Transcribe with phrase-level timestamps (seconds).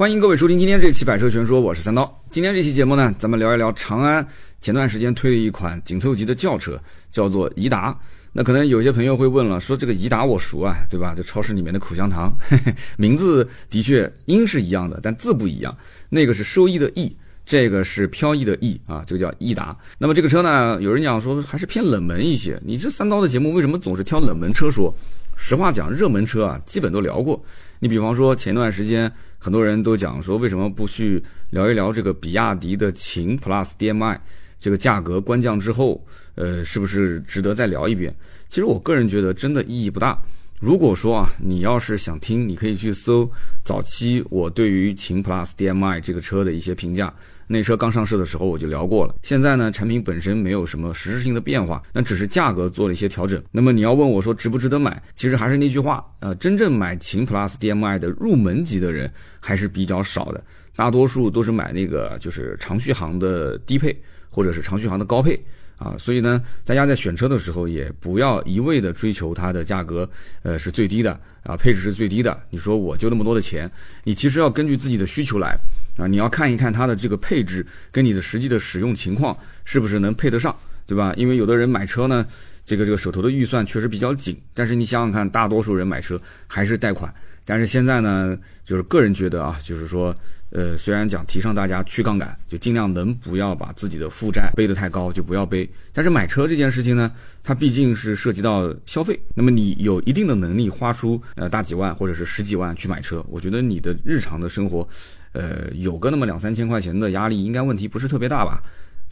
[0.00, 2.10] 欢迎各位收听今天这期《百车全说》，我是三刀。
[2.30, 4.26] 今天这期节目呢，咱们聊一聊长安
[4.58, 6.80] 前段时间推的一款紧凑级的轿车，
[7.10, 7.94] 叫做颐达。
[8.32, 11.12] 那可能有些朋友会问了，说这个颐达我熟啊，对吧？
[11.14, 15.76] 这超市里面的口香糖，嘿 嘿名字的确音是一样的，但字不一样。
[16.08, 17.14] 那个是收益的益，
[17.44, 19.76] 这个是飘逸的逸啊，这个叫颐达。
[19.98, 22.58] 那么这个车呢，有人讲说还是偏冷门一些。
[22.64, 24.94] 你这三刀的节目为什么总是挑冷门车说？
[25.36, 27.42] 实话讲，热门车啊，基本都聊过。
[27.80, 29.12] 你比方说前段时间。
[29.42, 34.20] 很多人都讲说，为什么不去聊一聊这个比亚迪的秦 PLUS DM-i
[34.58, 38.14] 这个价格官降之后，呃，是不是值得再聊一遍？
[38.50, 40.20] 其实我个人觉得真的意义不大。
[40.60, 43.26] 如果说啊，你要是想听，你可以去搜
[43.64, 47.10] 早期我对于秦 PLUS DM-i 这个车的一些评价。
[47.52, 49.14] 那车刚上市的时候我就聊过了。
[49.22, 53.42] 现在呢，产品本身没有什么实质性的变化，那只是价格做了一些调整。
[53.50, 55.02] 那么你要问我说值不值得买？
[55.16, 60.40] 其实还是那句话，呃，真正买秦 PLUS DM-i 的入门级的人还是比较少的，
[60.76, 65.36] 大多数都是买那个就是长续航的低配或者是长续航的高配。
[65.80, 70.06] 啊，所以呢，大家在选车的时候也不要一味的追求它的价格，
[70.42, 72.38] 呃，是最低的啊，配置是最低的。
[72.50, 73.68] 你说我就那么多的钱，
[74.04, 75.56] 你其实要根据自己的需求来
[75.96, 80.54] 啊，你要看一看它的这个配置跟你的实际的使用情况是不是能配得上，
[80.86, 81.14] 对吧？
[81.16, 82.26] 因为有的人买车呢，
[82.66, 87.10] 这个这个手头的预算确实比较紧，但是你想想看，大多数人买车还是贷款。
[87.46, 90.14] 但是现在呢，就是个人觉得啊，就是说。
[90.50, 95.68] 呃，虽然讲提倡大家去杠杆，就尽量能不要把自己的负债背得太高，就不要背。
[95.92, 97.12] 但是买车这件事情呢，
[97.42, 99.20] 它毕竟是涉及到消费。
[99.34, 104.88] 那么你有一定的能力花出呃大几万或者是十几万去买车，我觉得你的日常的生活，
[105.32, 108.60] 呃，有个那么两三千块钱的压力，应该问题不是特别大吧？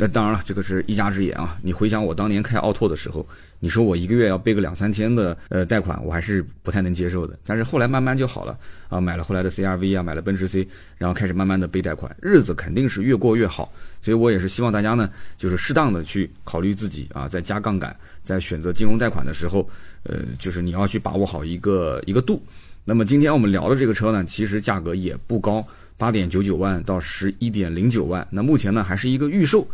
[0.01, 1.59] 那当然了，这个是一家之言啊。
[1.61, 3.27] 你回想我当年开奥拓的时候，
[3.59, 7.37] 你说我一个月要背个两三千的呃贷款，我还是不太能接受的。
[7.45, 8.57] 但是后来慢慢就好了
[8.89, 13.73] 啊，买了后来的 CRV 啊，买了奔驰 C，然后开始慢慢的背贷款，日子肯定是越过越好。
[14.01, 19.69] 所以我也是希望大家呢，就是适当的去考虑自己啊，在加杠杆，在选择金融贷款的时候，
[20.05, 22.41] 呃，就是你要去把握好一个一个度。
[22.85, 25.67] 那么今天我们聊的这个车呢，其实价格也不高。
[25.99, 29.67] 八点九九万到十一点零九万，那目前呢还是一个预售。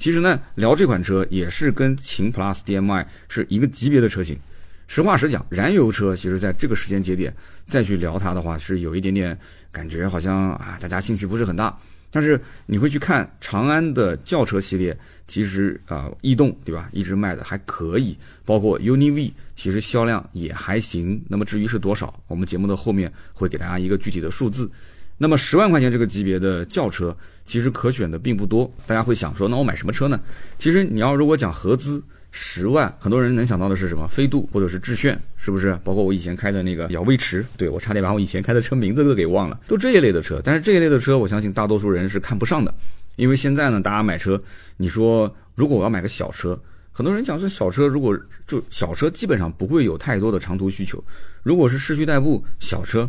[0.00, 4.34] 其实呢，聊这款车也是跟秦 PLUS DM-i 是一个级别的车型。
[4.86, 7.30] 实话实讲，燃油车其实在这个时间节点
[7.68, 9.38] 再去聊它的话，是有一点点
[9.70, 11.78] 感觉好像啊，大家兴趣不是很大。
[12.10, 18.16] 但是你会去看长安的轿车系列，其实啊，逸动对吧，一直卖的还可以，
[18.46, 21.22] 包括 UNI V，其实销量也还行。
[21.28, 24.70] 那么至于是多少，我们节目的后面会给大家一个具体的数字。
[25.18, 27.14] 那么十万块钱这个级别的轿车，
[27.44, 28.72] 其实可选的并不多。
[28.86, 30.20] 大家会想说，那我买什么车呢？
[30.58, 34.06] 其实你要如果讲合资十万，很多人能想到的是什么？
[34.08, 35.78] 飞度或者是致炫，是不是？
[35.82, 40.40] 包括我以前开的那个小威驰，对我差点把我以前开的车名字都给忘了，都这一类的车。
[40.44, 42.72] 但是这一类的车，我相信大多数人是看不上的，
[43.16, 44.40] 因为现在呢，大家买车，
[44.76, 46.56] 你说如果我要买个小车，
[46.92, 51.02] 很多人讲说小车如果就小车基本上不会有太多的长途需求，
[51.42, 53.08] 如果是市区代步小车。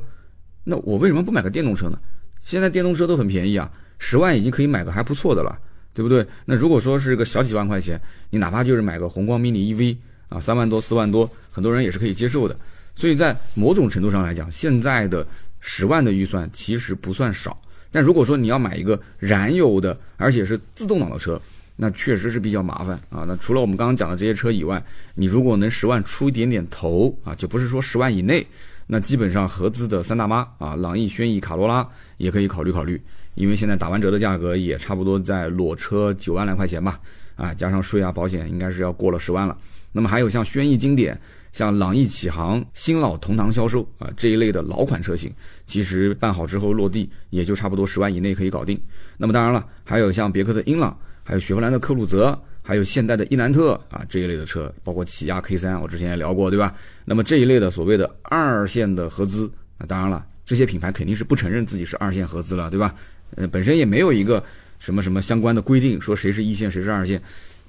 [0.63, 1.98] 那我为什么不买个电动车呢？
[2.44, 3.69] 现在电动车都很便宜啊，
[4.03, 5.56] 十万已经可以买个还不错的了，
[5.94, 6.25] 对不对？
[6.45, 8.01] 那如果说是个小几万块钱，
[8.31, 9.95] 你哪怕就是买个宏光 mini EV
[10.28, 12.57] 啊，三万多四万多，很多人也是可以接受的。
[12.95, 15.25] 所以在某种程度上来讲，现在的
[15.59, 17.56] 十万的预算其实不算少。
[17.91, 21.39] 但如果说你要买一个燃油的，而且是自动挡的车，
[21.75, 23.23] 那确实是比较麻烦啊。
[23.28, 24.83] 那除了我们刚刚讲的这些车以外，
[25.13, 28.45] 你如果能十万出一点点头啊，就不是说十万以内。
[28.88, 31.88] 那基本上合资的三大妈啊，朗逸、轩逸、卡罗拉
[32.18, 33.01] 也可以考虑考虑，
[33.36, 37.00] 因为现在打完折的价格也差不多在裸车九万来块钱吧，
[37.36, 39.58] 啊，加上税啊保险，应该是要过了十万了。
[39.92, 41.19] 那么还有像轩逸经典、
[41.52, 45.31] 像朗逸启航、新老同堂销售啊这一类的老款车型，
[45.66, 48.81] 其实办好之后落地也就差不多十万以内可以搞定。
[49.18, 52.38] 那么当然了，还有像别克的英朗，还有雪佛兰的科鲁泽。
[52.63, 56.75] 还有现代的伊兰特啊这一类的车，包括起亚 K 三，我之前也聊过，对吧？
[57.03, 62.94] 那么这一类的所谓的二线的合资，那当然了，这些品牌肯定是不承认自己是二线合资了，对吧？
[63.36, 64.44] 呃，本身也没有一个
[64.80, 67.22] 什么什么相关的规定，说谁是一线，谁是二线，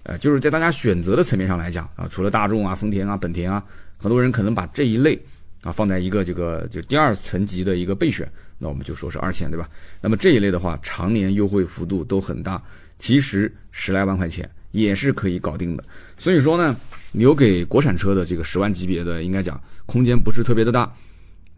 [0.03, 3.63] 呃，就是在大家选择的层面上来讲啊，除了大众啊、丰田啊、本田啊，
[3.97, 5.19] 很多人可能把这一类
[5.63, 9.69] 啊放在一个这个就第二层级的一个备选，那我们就说是二线，对吧？
[10.01, 12.63] 那么这一类的话，常年优惠幅度都很大，
[12.99, 14.49] 其实十来万块钱。
[14.73, 15.85] 也是可以搞定的，
[16.17, 16.75] 所以说呢，
[17.13, 20.91] 留给国产车的这个十万级别的，应该讲空间不是特别的大，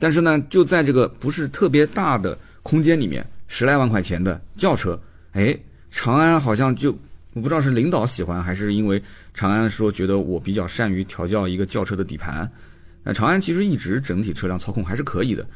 [0.00, 5.00] 但是呢，就在这个不是特别大的空间里面，十来万块钱的轿车，
[5.32, 5.56] 哎，
[5.91, 6.91] 长安好像就
[7.32, 9.02] 我不知道是领导喜欢，还是因为
[9.32, 12.50] 长安说觉得我比较善于调教一个轿车的底盘，
[13.02, 15.46] 那长安其实一直整体车辆操控还是可以的，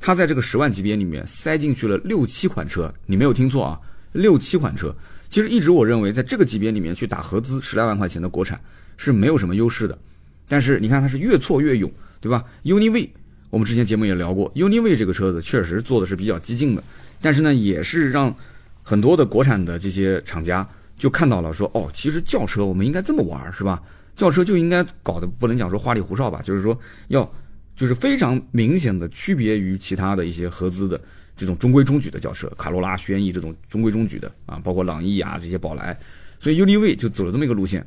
[0.00, 3.80] 它在这个十万级别里面塞进去了六七款车，你没有听错啊，
[4.12, 4.94] 六七款车。
[5.28, 8.60] 其实一直我认为，在这个级别里面去打合资十来万块钱的国产
[8.96, 9.98] 是没有什么优势的。
[10.48, 13.10] 但是你看它是越挫越勇，对吧？UNI-V，
[13.50, 16.82] 我们之前节目也聊过，UNI-V 这个车子确实做的是比较激进的，
[17.20, 18.34] 但是呢，也是让
[18.82, 23.82] 很多的国产的这些厂家就看到了，说哦，其实轿车我们应该这么玩，是吧？
[24.14, 26.78] 轿车就应该搞得不能讲说花里胡哨吧，就是说
[27.08, 27.30] 要
[27.74, 31.00] 就是非常明显的区别于其他的一些合资的
[31.36, 35.98] 这种中规中矩的轿车，卡罗拉、轩逸这种中规中矩的啊，包括朗逸啊这些宝来，
[36.38, 37.86] 所以 UNI-V 就走了这么一个路线。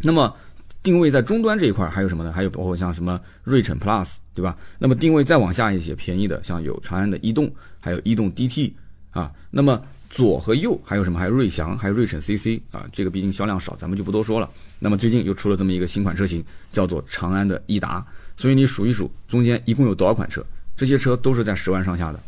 [0.00, 0.34] 那么。
[0.82, 2.32] 定位在终端这一块还有什么呢？
[2.32, 4.56] 还有包括像什么锐骋 Plus，对吧？
[4.78, 7.48] 那么定位再往下一些便宜的，像有长安的逸动，
[7.78, 8.72] 还有逸动 DT
[9.12, 9.30] 啊。
[9.50, 9.80] 那么
[10.10, 11.18] 左和右还有什么？
[11.18, 12.84] 还有瑞翔，还有瑞骋 CC 啊。
[12.92, 14.50] 这个毕竟销量少，咱们就不多说了。
[14.80, 18.04] 那么最近又出了这么一个新款车型，叫做长安的逸达。
[18.36, 20.44] 所以你数一数，中间一共有多少款车？
[20.76, 22.18] 这些车都是在十万上下的。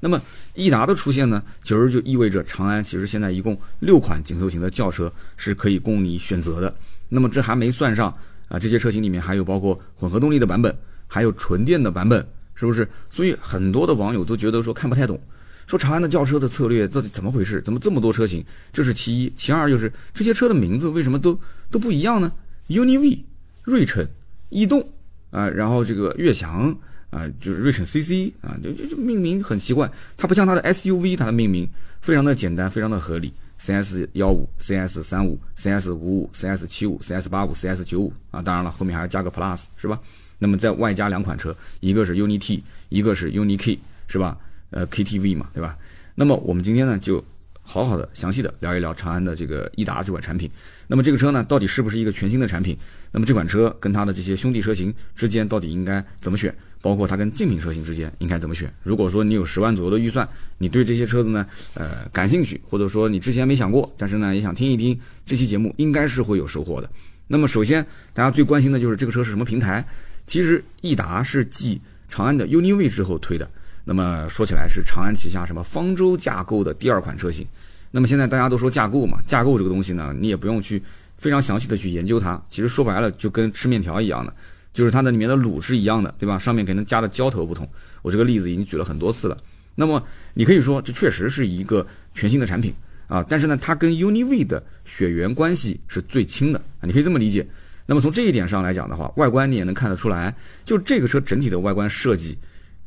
[0.00, 0.20] 那么
[0.54, 6.74] 逸达的出现呢，其实就意味着长安其实现在一共六款紧凑型的轿车是可以供你选择的。
[7.14, 8.08] 那么这还没算上
[8.48, 10.74] 啊，这些车型里面还有包括混合动力的版本，
[11.06, 12.88] 还有纯电的版本，是不是？
[13.10, 15.20] 所以很多的网友都觉得说看不太懂，
[15.66, 17.60] 说长安的轿车的策略到底怎么回事？
[17.60, 18.42] 怎么这么多车型？
[18.72, 21.38] 这是其一，其二就是这些车的名字为什么都
[21.70, 22.32] 都不一样呢
[22.68, 23.22] ？UNI-V、
[23.64, 24.06] 锐骋、
[24.48, 24.82] 逸动
[25.30, 26.74] 啊，然后这个悦翔
[27.10, 31.68] 啊，就是瑞骋 CC 啊，就就就命名很奇怪，它不像它的 SUV，它的命名
[32.00, 33.32] 非常的简单，非常的合理。
[33.64, 40.00] CS 幺五、CS 三五、CS 五五、CS 七五、CS 八五、CS 九五啊，当然了，后面还要加个 Plus 是吧？
[40.40, 43.78] 那么再外加两款车，一个是 UNI-T，一个是 UNI-K
[44.08, 44.36] 是吧？
[44.70, 45.78] 呃，KTV 嘛，对吧？
[46.16, 47.24] 那么我们今天呢，就
[47.62, 50.50] 好好的详细的聊一聊长安的这个逸达这款产品。
[50.88, 52.76] 那么这个车呢，到底是不是一个全新的产品？
[53.12, 56.52] 那么这款车跟它的这些兄弟车型之间到底应该怎么选？
[56.82, 58.70] 包括它跟竞品车型之间应该怎么选？
[58.82, 66.90] 如果说你有十万左右的预算，你对这些车子呢，呃，感兴趣，或者说你之前没想过，但是呢也想听一听这期节目，应该是会有收获的。
[67.28, 67.82] 那么首先
[68.12, 69.82] 大家最关心的就是这个车是什么平台？
[70.26, 73.48] 其实逸达是继长安的 UNI-V 之后推的。
[73.84, 77.46] 那么说起来是长安旗下什么方舟架构的第二款车型。
[77.90, 80.82] 那么现在大家都说架构嘛，架构这个东西呢，你也不用去
[81.16, 84.34] 非常详细的去研究它，其实说白了就跟吃面条一样的。
[84.72, 86.38] 就是它的里面的卤是一样的，对吧？
[86.38, 87.68] 上面可能加的浇头不同。
[88.00, 89.36] 我这个例子已经举了很多次了。
[89.74, 90.02] 那么
[90.34, 92.72] 你可以说这确实是一个全新的产品
[93.06, 97.46] 啊，但是呢，它跟 UNI-V 的血缘关系是最亲的啊，你可以这么理解。
[97.86, 100.34] 那么从这一点上来讲的话，外观你也能看得出来，
[100.64, 102.38] 就这个车整体的外观设计，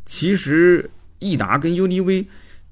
[0.05, 0.89] 其实
[1.19, 2.25] 逸达跟 UNI-V，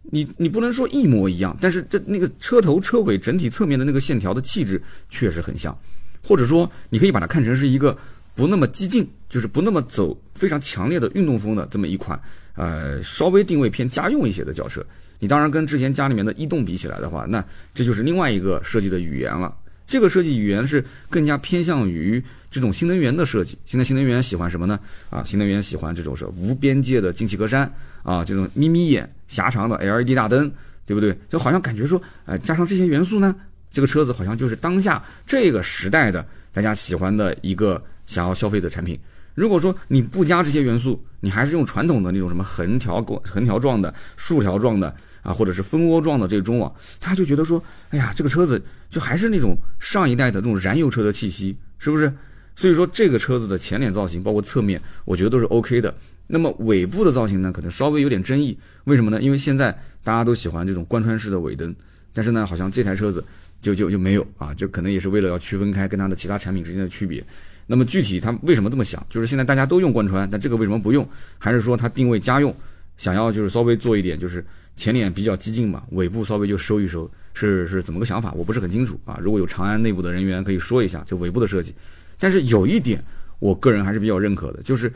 [0.04, 5.78] 你你不能说一模一样，但是这那个车头车尾整体侧面的那个线条的气质确实很像，
[6.24, 7.96] 或者说你可以把它看成是一个。
[8.36, 12.20] 不那么激进，就是不那么走非常强烈的运动风的这么一款，
[12.56, 14.84] 呃，稍微定位偏家用一些的轿车。
[15.20, 17.44] 你当然跟之前家里面的逸动比起来的话，那
[17.74, 19.56] 这就是另外一个设计的语言了。
[19.86, 23.58] 这个设计语言是更加偏向于这种新能源的设计。
[23.66, 24.80] 现在新能源喜欢什么呢？
[25.10, 27.70] 啊，新能源喜欢这种是无边界的进气格栅
[28.02, 30.52] 啊，这种眯眯眼狭长的 LED 大灯，
[30.86, 31.16] 对不对？
[31.30, 33.36] 就好像感觉说，呃，加上这些元素呢，
[33.72, 37.82] 这个车子好像就是当下这个时代的大家喜欢的一个。
[38.14, 39.00] 想要消费的产品，
[39.34, 52.14] 如果说你不加这些元素，你还是用传统的那种什么横条横条状的、竖条状的啊，或者是蜂窝状的这个中网，他就觉得说，哎呀，这个车子就还是那种上一代的那种燃油车的气息，是不是？
[52.56, 55.94] 所以说这个车子的前脸造型，包括侧面，我觉得都是 OK 的。
[56.28, 58.56] 那么尾部的造型呢，可能稍微有点争议。
[58.84, 59.20] 为什么呢？
[59.20, 59.72] 因为现在
[60.04, 61.76] 大家都喜欢这种贯穿式的尾灯，
[62.14, 63.24] 但是呢，好像这台车子
[63.60, 67.26] 就就就没有啊，就可能也是为了要区分开跟它的其他产品之间的区别。
[67.74, 69.04] 那么具体它为什么这么想？
[69.10, 71.08] 就是现在大家都用贯穿，但这个为什么不用？
[71.40, 72.56] 还是说它定位家用，
[73.00, 78.32] 想要就是稍微做一点，就是前脸比较激进嘛，尾部稍微就收一收，是是怎么个想法？
[78.34, 79.18] 我不是很清楚啊。
[79.20, 81.74] 如果有长安内部的人员可以说一下，就尾部的设计。
[82.20, 83.04] 但是有一点，
[83.40, 84.94] 我个人还是比较认可的，就是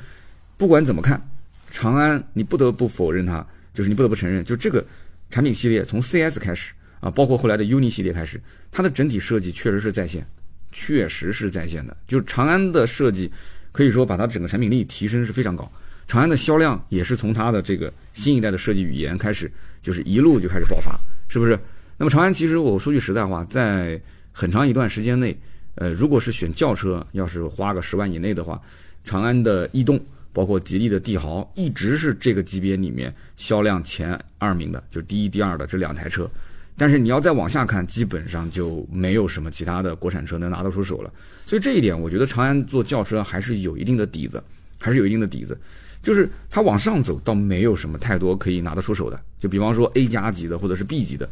[0.56, 1.20] 不管怎么看，
[1.72, 3.44] 长安你不得不否认它，
[3.74, 4.86] 就是你不得不承认，就这个
[5.32, 8.40] 产品系列从 CS 开始啊，包括后来的 UNI 系列开始，
[8.72, 10.24] 它的整体设计确实是在线。
[10.80, 13.32] 确实是在线的，就是长安的设计，
[13.72, 15.70] 可以说把它整个产品力提升是非常高。
[16.06, 20.96] 长安的销量也是从它的这个新一代的设计语言开始，就是一路就开始爆发，
[21.28, 21.60] 是不是？
[21.98, 24.00] 那么长安其实我说句实在话，在
[24.32, 25.36] 很长一段时间内，
[25.74, 28.62] 呃，如果是选轿车，要是花个十万以内的话，
[29.04, 30.00] 长安的逸动，
[30.32, 36.30] 包括吉利的帝豪，一直是这个级别里面销量前二名的，就是第一、第二的这两台车。
[36.78, 41.12] 但是你要再往下看，基本上就没有什么其他的国产车能拿得出手了。
[41.46, 44.42] 所以这一点，我觉得长安做轿车还是有一定的底子，
[44.78, 45.60] 还是有一定的底子。
[46.04, 49.20] 就是它往上走倒没有什么太多可以拿得出手的。
[49.40, 51.28] 就比方说 A 加级的或者是 B 级的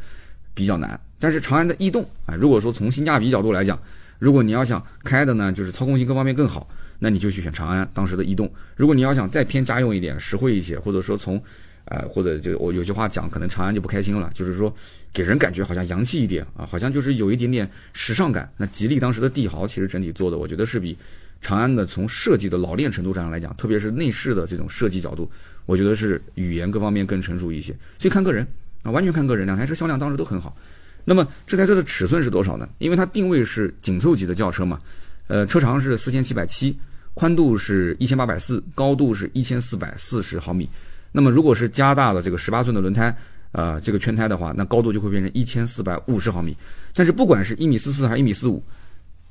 [0.53, 3.79] 比较难，但是长安的逸动啊，如果说从性价比角度来讲，
[4.17, 6.67] 如果你要想开的呢，就是操控性各方面更好，
[6.99, 8.51] 那你就去选长安当时的逸动。
[8.75, 11.41] 如果你要想再偏家用一点、实惠一些，或者说从
[11.85, 14.73] 呃，或者就我有句话讲，可能长安就不开心了，就是说
[15.13, 18.51] 给人感觉好像洋气一点啊，好像就是有一点点时尚感。
[18.57, 20.97] 那吉利当时的帝豪其实整体做的，我觉得是比
[21.41, 25.29] 长安的从设计的老练程度上来讲，特别是内饰的这种设计角度，
[25.65, 27.71] 我觉得是语言各方面更成熟一些。
[27.99, 28.45] 所以看个人
[28.81, 29.45] 啊，完全看个人。
[29.45, 30.57] 两台车销量当时都很好。
[31.03, 32.67] 那么这台车的尺寸是多少呢？
[32.79, 34.81] 因为它定位是紧凑级的轿车嘛，
[35.27, 36.75] 呃，车长是四千七百七，
[37.13, 40.67] 宽度是一千八百四，高度是一千四百四十毫米。
[41.15, 43.15] 那么如果是加大了这个十八寸的轮胎，
[43.53, 46.53] 呃，这个圈胎的话，那高度就会变成一千四百五十毫米。
[46.93, 48.61] 但是不管是一米四四还是一米四五，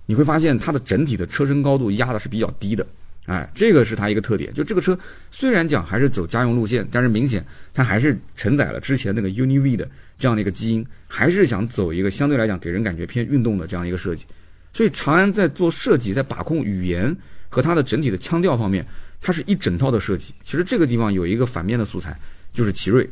[0.07, 2.87] 你会发现它的整体的车身高度压的是比较低的，
[3.27, 4.51] 哎，这个是它一个特点。
[4.55, 4.99] 就这个车
[5.31, 9.87] 虽然讲还是走家用路线，但是明显它还是承载了之前那个 UNI-V 的
[10.19, 14.25] 这样的一个基因，还是想走一个相对来讲给人感觉偏运动的这样一个设计。
[14.73, 17.15] 所以长安在做设计，在把控语言
[17.51, 18.87] 和它的整体的腔调方面。
[19.25, 22.15] 它是一整套的设计，其实这个地方有一个反面的素材，
[22.53, 23.09] 就是奇瑞。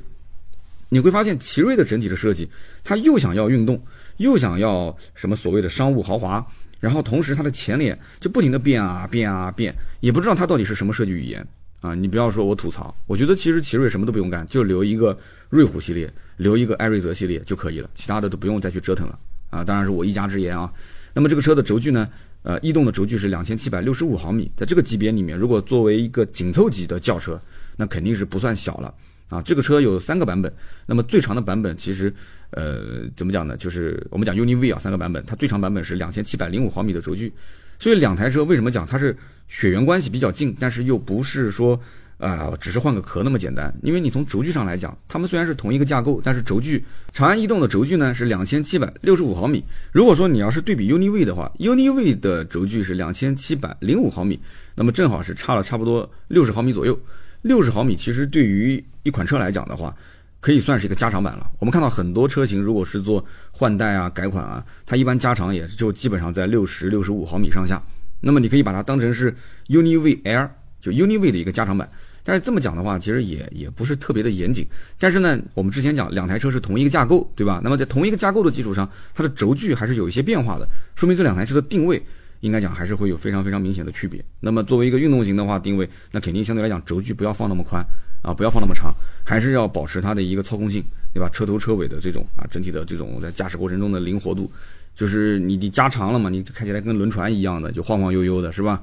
[0.90, 2.46] 你会发现奇瑞的整体的设计，
[2.84, 3.82] 它又想要运动，
[4.18, 6.46] 又想要什么所谓的商务豪华，
[6.80, 11.42] 然后同时它的前脸就不停的变啊变啊变，也不知道它到底是什么设计语言
[11.80, 11.94] 啊！
[11.94, 19.64] 你不要说我吐槽，我觉得其实奇瑞什么都不用干，就留一个瑞虎系列，留一个艾瑞泽系列就可以了，其他的都不用再去折腾了啊！
[19.64, 20.70] 当然是我一家之言啊。
[21.14, 22.06] 那么这个车的轴距呢？
[22.42, 27.40] 呃，逸动的轴距是两千七百六十五毫米，在这个级别里面，如果作为一个紧凑级的轿车，
[27.76, 28.92] 那肯定是不算小了
[29.28, 29.40] 啊。
[29.42, 30.52] 这个车有三个版本，
[30.86, 32.12] 那么最长的版本其实，
[32.50, 33.56] 呃，怎么讲呢？
[33.56, 37.32] 就是我们讲 UNI-V 啊，三个版本，它最长版本是两千七百零五毫米的轴距，
[37.78, 39.16] 所以两台车为什么讲它是
[39.48, 41.80] 血缘关系比较近，但是又不是说。
[42.22, 49.64] 啊，只是换个壳那么简单，因为你从轴距上来讲，它们虽然是同一个架构，但是轴距，长安逸动的轴距呢是两千七百六十五毫米。
[49.90, 54.40] 如果说你要是对比 UNI-V 的话，UNI-V 的轴距是两千七百零五毫米，
[54.76, 56.96] 那么正好是差了差不多六十毫米左右。
[57.42, 59.92] 六十毫米其实对于一款车来讲的话，
[60.38, 61.50] 可以算是一个加长版了。
[61.58, 67.82] 我们看到很多车型，如果是做换代啊、改款啊，它一般加长也就基本上在六十六十五毫米上下。
[68.20, 69.36] 那么你可以把它当成是
[69.66, 70.48] UNI-V L，
[70.80, 71.90] 就 UNI-V 的一个加长版。
[72.24, 74.66] 但是这么讲的话，其实也也不是特别的严谨。
[74.98, 77.60] 但是呢，我们之前讲两台车是同一个架构，对吧？
[77.64, 82.02] 那么在同一个架构的基础上，它的轴距还是有一些变化的，说明这两台车的定位
[82.40, 84.24] 应该讲还是会有非常非常明显的区别。
[84.40, 87.84] 那么作为一个运动型的话，定位那肯定相对来讲轴距不要放那么宽
[88.22, 91.28] 啊，不要放那么长，还是要保持它的一个操控性，对吧？
[91.28, 94.50] 车头车尾的这种啊，整体的这种在驾驶过程中的灵活度，
[94.94, 98.80] 就是你你加长了嘛，你开起来跟轮船一样的，就晃晃悠悠的，是吧？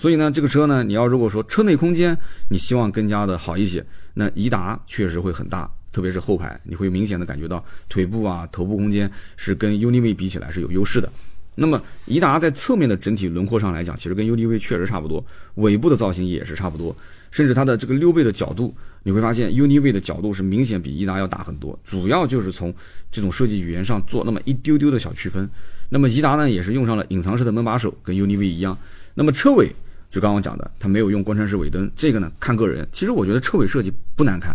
[0.00, 2.16] 所以呢，这个车呢，你要如果说车内空间
[2.48, 11.12] 你希望更加的好一些，那颐达确实会很大，特别是后排，你会明显的感觉到腿部啊、头部空间是跟 UNI-V 比起来是有优势的。
[11.54, 15.22] 那么颐达在侧面的整体轮廓上来讲，其实跟 UNI-V 确实差不多，
[15.56, 16.96] 尾部的造型也是差不多，
[17.30, 22.74] 甚至它的这个溜背的角度，你会发现 UNI-V 的角度是明显比颐达要大很多，主要就是从
[23.12, 25.46] 这种设计语言上做那么一丢丢的小区分。
[25.90, 28.74] 那么颐达呢，也是用上了隐藏式的门把手，跟 UNI-V 一样。
[29.12, 29.70] 那么车尾。
[30.10, 32.86] 就刚刚讲的，它没有用贯穿式尾灯，这个呢看个人。
[32.90, 34.54] 其实我觉得车尾设计不难看，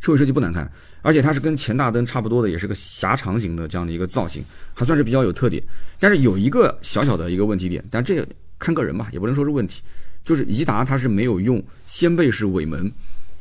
[0.00, 0.70] 车尾设计不难看，
[1.02, 5.62] 而且它是跟前大灯差不多的，也是个狭长型的这样的一个造型，还算是比较有特点。
[5.98, 8.24] 但是有一个小小的一个问题点，但这
[8.58, 9.82] 看个人吧，也不能说是问题，
[10.24, 12.90] 就是颐达它是没有用掀背式尾门，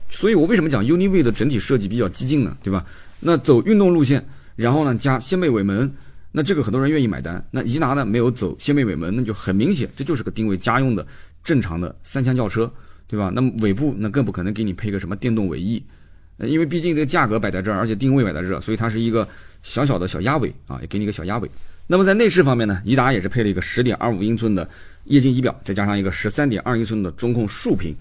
[0.09, 2.57] 所以我为什么讲 UNI-V 的整体设计比较激进呢？
[2.63, 2.85] 对吧？
[3.19, 5.91] 那走运动路线，然后呢加掀背尾门。
[6.37, 7.41] 那这个很多人愿意买单。
[7.49, 11.07] 那颐达呢没有走掀背尾门，那就很明显，这就是个定位家用的
[11.45, 12.69] 正常的三厢轿车，
[13.07, 13.31] 对吧？
[13.33, 15.81] 那么尾部那更不可能给你配个什么电动尾翼，
[16.39, 19.25] 因为毕竟这个价格摆在这儿，而且定位摆在这儿，所以它是一个
[19.63, 21.49] 小小的小鸭尾啊，也给你一个小鸭尾。
[21.87, 24.67] 那么在内饰方面呢，颐达也是配了一个十点二五英寸的
[25.03, 27.95] 液晶仪表，再加上一个十三点二英寸的中控竖屏。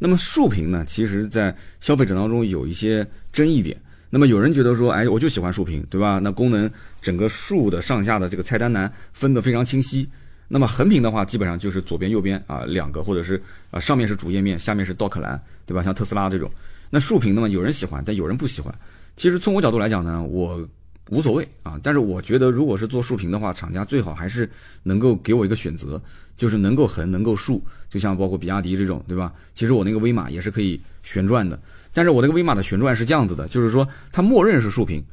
[0.00, 3.76] 那么竖屏呢，其实在消费者当中有一些争议点。
[4.10, 6.18] 那么有人觉得说，哎，我就喜欢竖屏，对吧？
[6.18, 6.68] 那功能
[7.00, 10.08] 整个竖的上下的这个菜单栏分得非常清晰。
[10.48, 13.40] 那么横屏的话，基本上就是左边右边啊两个，或者是
[13.70, 15.82] 啊上面是主页面，下面是 Dock 栏，对吧？
[15.82, 16.50] 像特斯拉这种。
[16.88, 18.74] 那竖屏呢，有人喜欢，但有人不喜欢。
[19.14, 20.66] 其实从我角度来讲呢，我
[21.10, 21.78] 无所谓啊。
[21.82, 24.50] 但是我觉得，如果是做竖屏的话，厂家最好还是
[24.82, 26.00] 能够给我一个选择，
[26.36, 27.62] 就是能够横，能够竖。
[27.90, 29.32] 就像包括比亚迪这种，对吧？
[29.52, 31.60] 其实我那个威马也是可以旋转的。
[31.92, 35.04] 但是我那个威马的旋转是这样子的，就是说它默认是竖屏，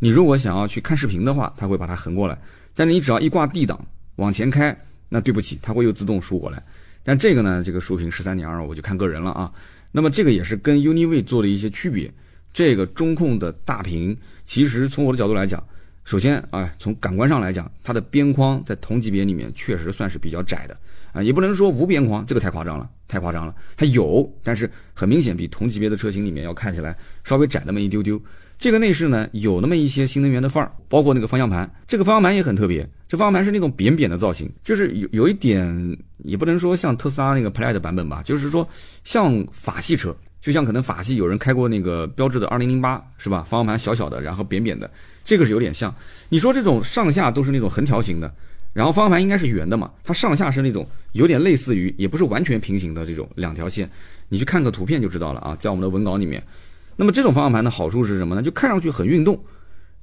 [0.00, 2.36] 你如果想要去看视频的话，它会把它横过来。
[2.74, 3.84] 但是你只要一挂 D 档
[4.20, 4.76] 往前开，
[5.08, 6.62] 那对不起，它会又自动竖过来。
[7.02, 9.50] 但这个呢，这个竖屏十三点二，我就看个人了啊。
[9.90, 12.12] 那么这个也是跟 UNI-V 做的一些区别。
[12.52, 15.66] 这个中控的大屏，其实从我的角度来讲，
[16.04, 20.76] 首先啊，从感官上来讲，它的边框在同级别里面确实算是比较窄的
[21.12, 23.54] 啊，也不能说无边框，这个太夸张了，太夸张了。
[23.74, 28.20] 它有，但是很明显比同级别的车型里面要看起来稍微窄那么一丢丢。
[28.60, 38.68] 这个内饰呢，有那么一些新能源的范儿，包括那个方向盘，这个方向盘也很特别，这方向盘是那种扁扁的造型，就是有有一点，也不能说像特斯拉那个 Plaid 版本吧，就是说
[39.02, 40.14] 像法系车。
[40.42, 43.42] 就像可能法系有人开过那个标志的二零零八是吧？
[43.42, 44.90] 方向盘小小的，然后扁扁的，
[45.22, 45.94] 这个是有点像。
[46.30, 48.32] 你说这种上下都是那种横条形的，
[48.72, 49.90] 然后方向盘应该是圆的嘛？
[50.02, 53.90] 它上下是那种有点类似于，也不是完全平行的这种两条线。
[54.30, 56.42] 你去看个图片就知道了啊，在我们的文稿里面。
[57.00, 58.42] 那么这种方向盘的好处是什么呢？
[58.42, 59.42] 就看上去很运动，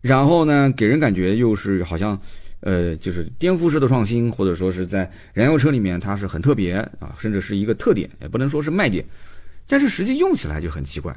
[0.02, 2.20] 然后呢给人感觉又是好像
[2.62, 9.06] 呃就是颠覆式的创新，或者说是在燃油车里面它是很特别啊，甚至是一个特点，也不能说是卖点。
[9.68, 11.16] 但是实际用起来就很奇怪，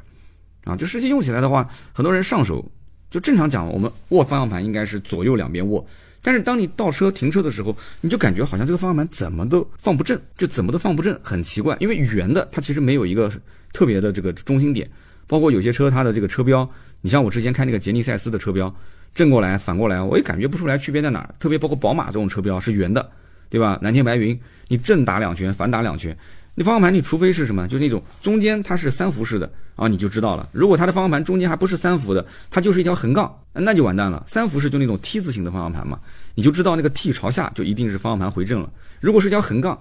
[0.64, 2.62] 啊，就实际用起来的话，很多人上手
[3.10, 5.82] 就正常讲，我们握方向盘应该是左右两边握，
[6.20, 11.75] 但是当你倒车停车的时候，你就感觉好像这个方向盘怎么都放不正，就怎么都放不正，很奇怪。
[11.80, 13.32] 因为圆的它其实没有一个
[13.72, 14.87] 特别的这个中心点，
[15.30, 16.68] 包括有些车它的这个车标，
[17.00, 18.75] 你像我之前开那个杰尼赛斯的车标，
[19.14, 21.32] 正过来反过来，我也感觉不出来区别在哪儿。
[21.38, 23.08] 特别包括宝马这种车标是圆的，
[23.49, 23.78] 对吧？
[23.80, 26.16] 蓝天白云，你正打两圈，反打两圈。
[26.56, 30.49] 你方向盘，你除非是什么，就是那种中间它是三幅式的啊，你就知道了。
[30.50, 34.25] 如果它的方向盘中间还不是三幅的，它就是一条横杠，那就完蛋了。
[34.26, 36.00] 三幅式就那种 T 字形的方向盘嘛，
[36.34, 38.68] 你就知道那个 T 朝下就一定是方向盘回正了。
[38.99, 39.80] 如果是一条横杠，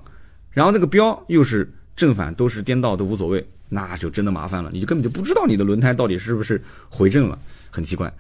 [0.52, 8.12] 然后那个标又是正反都是颠倒都无所谓，那就真的麻烦了，你就根本就不知道你的轮胎到底是不是回正了，很奇怪。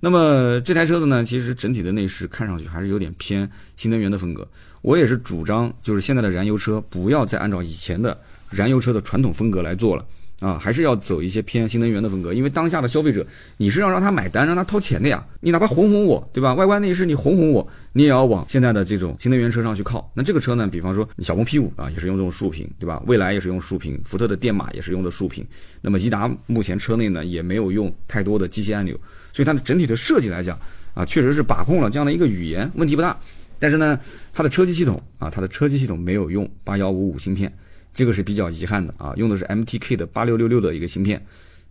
[0.00, 4.46] 那么这台车子呢，其实整体的内饰看上去还是有点偏新能源的风格。
[4.82, 8.16] 我也是主张，就是现在的燃油车不要再按照以前的
[8.48, 10.06] 燃油车的传统风格来做了
[10.40, 12.32] 啊，还是要走一些偏新能源的风格。
[12.32, 13.26] 因为当下的消费者，
[13.56, 15.24] 你是要让他买单，让他掏钱的呀。
[15.40, 16.54] 你哪怕哄哄我，对吧？
[16.54, 20.10] 外观内饰你哄哄我，你也要往现在的这种新能源车上去靠。
[20.14, 23.02] 那这个车呢，比方说小鹏 P5 啊，也是用这种竖屏，对吧？
[23.06, 25.44] 蔚来也是用竖屏，福特的电马也是用的竖屏。
[25.80, 28.98] 那么颐达目前车内呢，也没有用太多的机械按钮。
[29.32, 30.58] 所以它的整体的设计来讲，
[30.94, 33.16] 啊，确实是把控了这样的一个语言，问题不大。
[33.60, 33.98] 但是呢，
[34.32, 37.52] 它的车机系统啊，它的车机系统没有用八幺五五芯片，
[37.98, 41.20] 这个是比较遗憾的啊，用的是 MTK 的八六六六的一个芯片。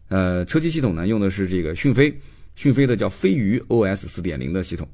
[0.09, 2.13] 呃，车机系统呢，用的是这个讯飞，
[2.57, 4.85] 讯飞的叫飞鱼 OS 四点零的系统，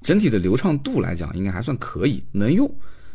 [0.00, 2.68] 整体的流畅度来讲，应该还算可以，能用。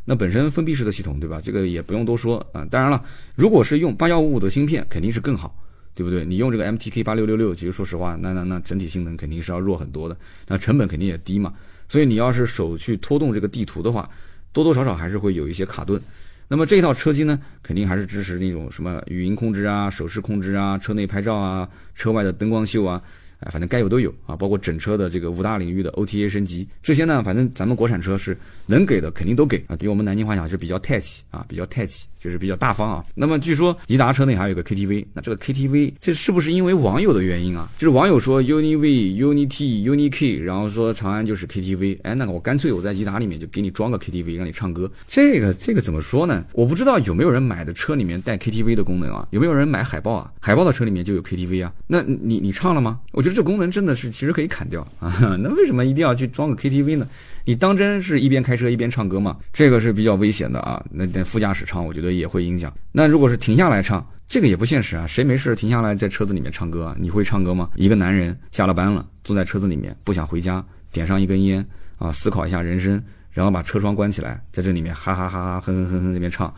[0.06, 1.41] 那本身封闭式的系统，对吧？
[1.43, 2.65] 这个也不用多说啊。
[2.71, 3.03] 当然了，
[3.36, 5.53] 如果是用八幺五五的芯片，肯定是更好。
[5.93, 6.23] 对不对？
[6.23, 10.15] 你用这个 MTK 八六六六，其实说实话，那那那整体性能肯定是要弱很多的，
[10.47, 11.53] 那成本肯定也低嘛。
[11.89, 14.10] 所以你要是手去拖动这个地图的话，
[14.53, 15.99] 多多少少还是会有一些卡顿。
[16.48, 23.02] 那么这一套车机呢，肯定还是支持那种什么语音控制啊、手势控制啊、车内拍照啊、车外的灯光秀啊。
[23.40, 29.76] 哎，反正该有都有啊，包括整车的这个五大领域的 OTA 升级，这些呢，反正咱们国产车是能给的，肯定都给啊。
[29.76, 33.06] 比我们南京话讲是比较太气啊，比较太气，就是比较大方啊。
[33.16, 37.70] 那么据说颐达车内还有个 KTV，那这个 KTV 这是不是因为网友的原因啊？
[37.78, 44.92] 就是网友说 UNI-V、UNI-T、UNI-K，然后说长安就是 KTV，哎，那个我干脆我在颐达里面就给你装个 KTV，让你唱歌。
[45.08, 46.44] 这个这个怎么说呢？
[46.54, 49.28] 我不知道有没有人买的车里面带 KTV 的功能啊？
[49.30, 50.32] 有没有人买海豹啊？
[50.40, 51.72] 海豹的车里面就有 KTV 啊？
[51.86, 53.00] 那你你唱了吗？
[53.12, 53.28] 我。
[53.28, 55.12] 觉得这功能真的是其实可以砍掉啊！
[55.44, 57.06] 那为什么一定要去装个 KTV 呢？
[57.48, 59.38] 你当真是一边开车一边唱歌吗？
[59.54, 60.86] 这个是比较危险的啊！
[60.92, 62.76] 那在副驾驶唱，我觉得也会影响。
[62.92, 65.08] 那如果是停下来唱，这个也不现实啊！
[65.08, 66.98] 谁没事停下来在车子里面唱歌啊？
[67.00, 67.70] 你会唱歌吗？
[67.76, 71.66] 一个男人下了班了，坐在车子里面不想回家，点上一根烟
[71.98, 76.54] 啊，思考一下人生，然后把车窗关起来，在这里面哈哈哈哈哼哼哼哼那边唱，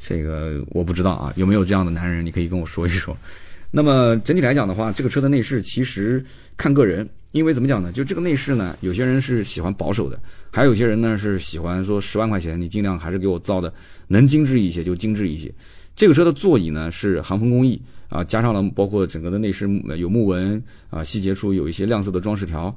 [0.00, 2.26] 这个我不知道啊，有没有这样的男人？
[2.26, 3.16] 你可以跟我说一说。
[3.70, 6.24] 那么整体来讲的话，这个车的内饰其实
[6.56, 7.92] 看个人，因为怎么讲呢？
[7.92, 10.18] 就这个内饰呢，有些人是喜欢保守的，
[10.50, 13.72] 还有些人呢是喜欢说十万块钱你尽量还是给我造的
[14.08, 15.52] 能精致一些就精致一些。
[15.94, 19.68] 这个车的座椅呢是航风工艺啊，加上了包括整个的内饰
[19.98, 22.74] 有木纹啊，细节处有一些亮色的装饰条，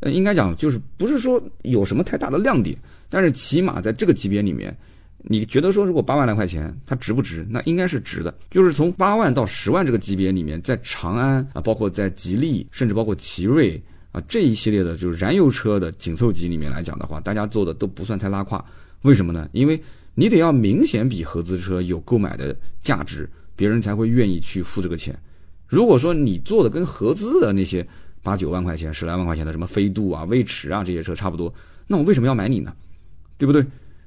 [0.00, 2.76] 呃，应该讲就是不是说有什么太大的亮点，
[3.10, 4.74] 但是起码在这个级别里面。
[5.22, 7.44] 你觉得说，如果八万来块钱，它值不值？
[7.50, 8.32] 那应该是值的。
[8.52, 18.64] 就是从八万到十万这个级别里面，在长安啊，包括在吉利，甚至包括奇瑞啊这一系列的，就是燃油车的紧凑级里面来讲的话，大家做的都不算太拉胯。
[19.02, 19.48] 为什么呢？
[19.52, 19.80] 因为
[20.14, 25.18] 你得要明显比合资车有购买的价值，别人才会愿意去付这个钱。
[25.66, 27.86] 如果说你做的跟合资的那些
[28.22, 31.52] 八九万块钱、十来万块钱的什么飞度啊、威驰啊这些车差不多，
[31.86, 32.74] 那我为什么要买你呢？
[33.36, 33.64] 对不对？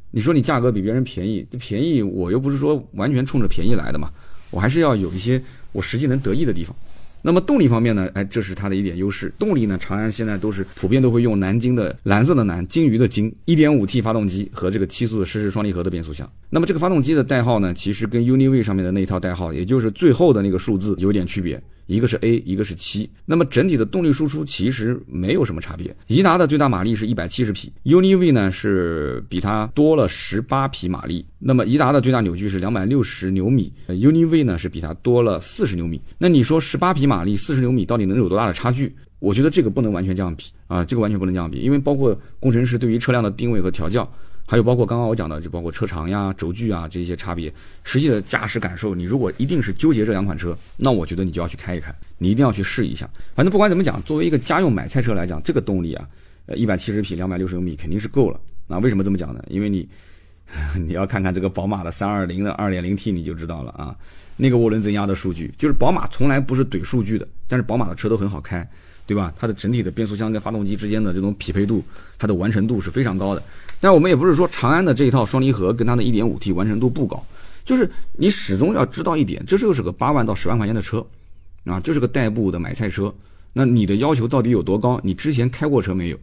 [0.09, 4.11] 你说你价格比别人便宜，这便宜我又不是说完全冲着便宜来的嘛，
[4.49, 6.75] 我还是要有一些我实际能得益的地方。
[7.21, 8.09] 那么动力方面呢？
[8.13, 9.31] 哎，这是它的一点优势。
[9.37, 16.29] 动力呢，长安现在都是普遍都会用南京的蓝色的蓝，鲸鱼的金，1.5T 发动机和这个七速的湿式双离合的变速箱。
[16.49, 21.61] 那么这个发动机的代号呢，其实跟 UNI-V 上面的那一套代号，也就是最后的那个数字有点区别。
[21.85, 25.95] 一个是 A，一个是七，那么整体的动力输出其实没有什么差别。
[26.07, 31.25] 颐达的最大马力是一百七十匹，UNI-V 呢是比它多了十八匹马力。
[31.37, 36.01] 那么颐达的最大扭矩是两百六十牛米，UNI-V 呢是比它多了四十牛米。
[36.17, 38.95] 那你说十八匹马力，四十牛米到底能有多大的差距？
[39.19, 44.11] 我觉得这个不能完全这样比啊，这个完全不能这样比，因为包括工程师对于车辆的定位和调教。
[44.51, 47.49] 还有包括刚刚我讲的，就包括车长呀、轴距啊这些差别，
[47.85, 53.09] 实际的驾驶感受，你如果一定是纠结这两款车，那我觉得你就要去开一开，你一定要去试一下。
[53.33, 56.05] 反正不管怎么讲，作为一个家用买菜车来讲，这个动力啊，
[56.47, 58.37] 呃，一百七十匹、两百六十牛米肯定是够了。
[58.67, 59.41] 那为什么这么讲呢？
[59.47, 59.87] 因为你
[60.85, 63.95] 你要看看这个宝马的三二零的二点零 T，你就知道了啊。
[64.35, 68.69] 那个涡轮增压的数据，就是宝马从来不是怼数据的，但是宝马的车都很好开。
[69.07, 69.33] 对吧？
[69.35, 71.83] 它的整体的变速箱跟发动机之间的这种匹配度，
[72.17, 73.43] 它的完成度是非常高的。
[73.81, 77.21] 但我们也不是说长安的这一套双离合跟它的 1.5T 完成度不高，
[77.65, 81.05] 就是你始终要知道一点，这就是个八万到十万块钱的车，
[81.65, 83.13] 啊，这是个代步的买菜车。
[83.51, 85.01] 那你的要求到底有多高？
[85.03, 86.17] 你之前开过车没有？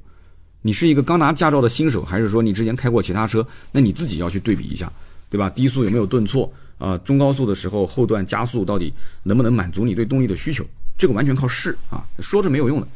[0.63, 3.47] 你是一个刚拿驾照的新手，还是说你之前开过其他车？
[3.71, 4.91] 那你自己要去对比一下，
[5.29, 5.51] 对吧？
[5.51, 6.51] 低速有没有顿挫？
[6.79, 8.93] 啊，中高速的时候后段加速到底
[9.25, 10.65] 能不能满足你对动力的需求？
[10.97, 12.87] 这个完全靠试啊，说着没有用的。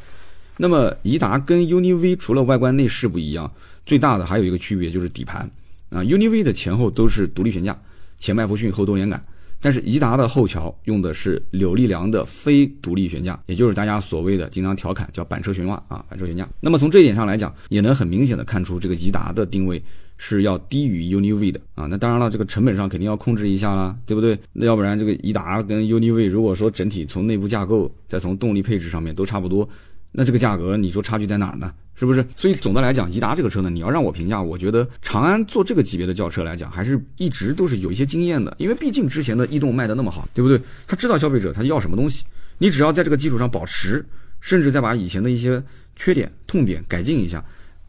[0.57, 3.51] 那么，颐达跟 UNI-V 除了外观内饰不一样，
[3.85, 5.49] 最大的还有一个区别就是底盘
[5.91, 6.03] 啊。
[6.03, 7.77] UNI-V 的前后都是独立悬架，
[8.19, 9.23] 前麦弗逊后多连杆，
[9.61, 16.49] 但是颐达的后桥用的是柳力良的非独立悬架，也就是大家所谓的经常调侃叫板车悬挂啊，板车悬架。
[16.61, 19.83] 那么从这一点上来讲，也能很明显的看出这个颐达的定位。
[20.25, 24.39] 是要低于 UNI-V 的啊，那当然了，这个成本上肯定要控制一下啦，对不对？
[24.53, 29.69] 那要不然这个颐达跟 UNI-V 如果说整体从内部架构再从动力配置上面都差不多，
[30.13, 31.73] 那这个价格你说差距在哪儿呢？
[31.95, 32.25] 是不是？
[32.35, 40.61] 所以总的来讲，颐达这个车呢，你要让我评价，我觉得长安做这个级别的轿车来讲，还是一直都是有一些经验的，因为毕竟之前的逸动卖的那么好，对不对？
[40.87, 42.25] 他知道消费者他要什么东西，
[42.59, 44.05] 你只要在这个基础上保持，
[44.41, 45.63] 甚至再把以前的一些
[45.95, 47.45] 缺点痛点改进一下，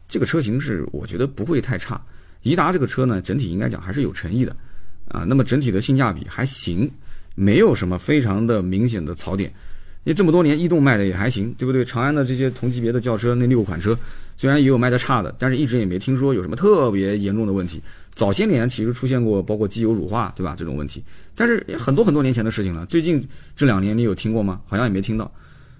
[0.06, 2.00] 这个车型是我觉得不会太差。
[2.42, 4.54] 颐达这个车呢，整体应该讲还是有诚意的，
[5.08, 6.88] 啊，那么整体的性价比还行，
[7.34, 9.52] 没有什么非常的明显的槽点。
[10.04, 11.84] 因为这么多年逸动卖的也还行，对不对？
[11.84, 13.98] 长安的这些同级别的轿车那六款车，
[14.36, 17.82] 虽然也有卖的差的，但是一直也没听说有什么特别严重的问题。
[18.14, 20.54] 早些年其实出现过包括机油乳化，对吧？
[20.56, 21.02] 这种问题，
[21.34, 22.86] 但是很多很多年前的事情了。
[22.86, 24.60] 最近这两年你有听过吗？
[24.66, 25.30] 好像也没听到。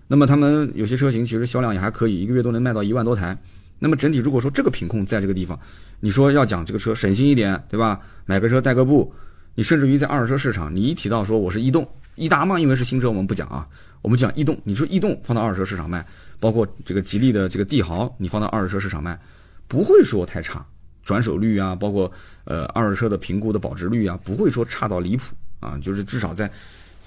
[0.08, 3.36] 那么他们有些车型其实销量也还可以，一个月都能卖到一万多台。
[3.78, 5.58] 那么整体如果说这个品控在这个地方，
[6.00, 8.00] 你说要讲这个车省心一点，对吧？
[8.24, 9.12] 买个车带个步，
[9.54, 13.66] 你甚至于在二手车市场，你一提到说我是逸动、逸达嘛，因为是新车，我们不讲啊，
[14.02, 14.58] 我们讲逸动。
[14.64, 16.04] 你说逸动放到二手车市场卖，
[16.38, 19.18] 包括这个吉利的这个帝豪，你放到二手车市场卖，
[19.66, 20.64] 不会说太差，
[21.02, 22.10] 转手率啊，包括
[22.44, 26.50] 呃二手车的评估的保值率啊，不会说差到离谱啊，就是至少在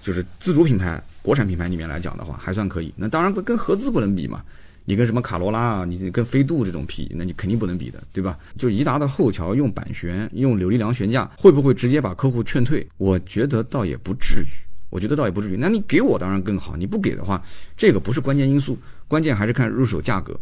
[0.01, 2.93] 就是自主品牌、国产品牌里面来讲的话，还算可以。
[2.95, 4.43] 那当然跟合资不能比嘛。
[4.89, 5.83] 你跟什么卡罗拉啊？
[5.83, 8.39] 你跟飞度这种皮，那你肯定不能比的，对吧？
[8.55, 12.87] 就颐达的后桥用板悬，用柳力梁悬架，会不会直接把客户劝退？
[12.95, 14.45] 我觉得倒也不至于，
[14.89, 15.57] 我觉得倒也不至于。
[15.57, 17.41] 那你给我当然更好，你不给的话，
[17.75, 20.39] 这个不是关键因素，关键还是看入手价格。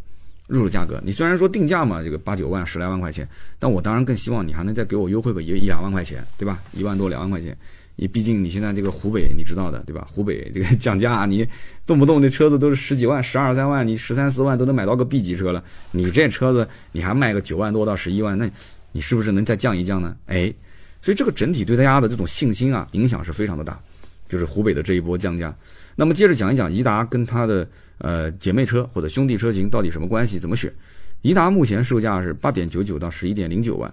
[0.47, 3.27] 入手价格，你虽然说定价嘛，这个八九万、十来万块钱，
[3.58, 6.60] 但我当然更希望你还能再给我优惠个一一两万块钱，对吧？
[6.71, 7.58] 一万多、两万块钱。
[7.95, 10.08] 你毕竟你现在这个湖北你知道的对吧？
[10.13, 11.47] 湖北这个降价，你
[11.84, 15.63] 动不动那车子都是十几万、十二三万，你十三四万都能买到个 B 级车了。
[15.89, 18.47] 你这车子你还卖个九万多到十一万，那
[18.91, 20.15] 你是不是能再降一降呢？
[20.27, 20.53] 哎，
[21.01, 23.81] 所以这个整体对大家的这种信心啊，影响是非常的大。
[24.27, 25.55] 就是湖北的这一波降价。
[25.95, 27.67] 那么接着讲一讲颐达跟它的
[27.99, 30.38] 呃姐妹车或者兄弟车型到底什么关系？
[30.38, 30.73] 怎么选？
[31.21, 33.91] 颐达目前售价是八点九九到十一点零九万，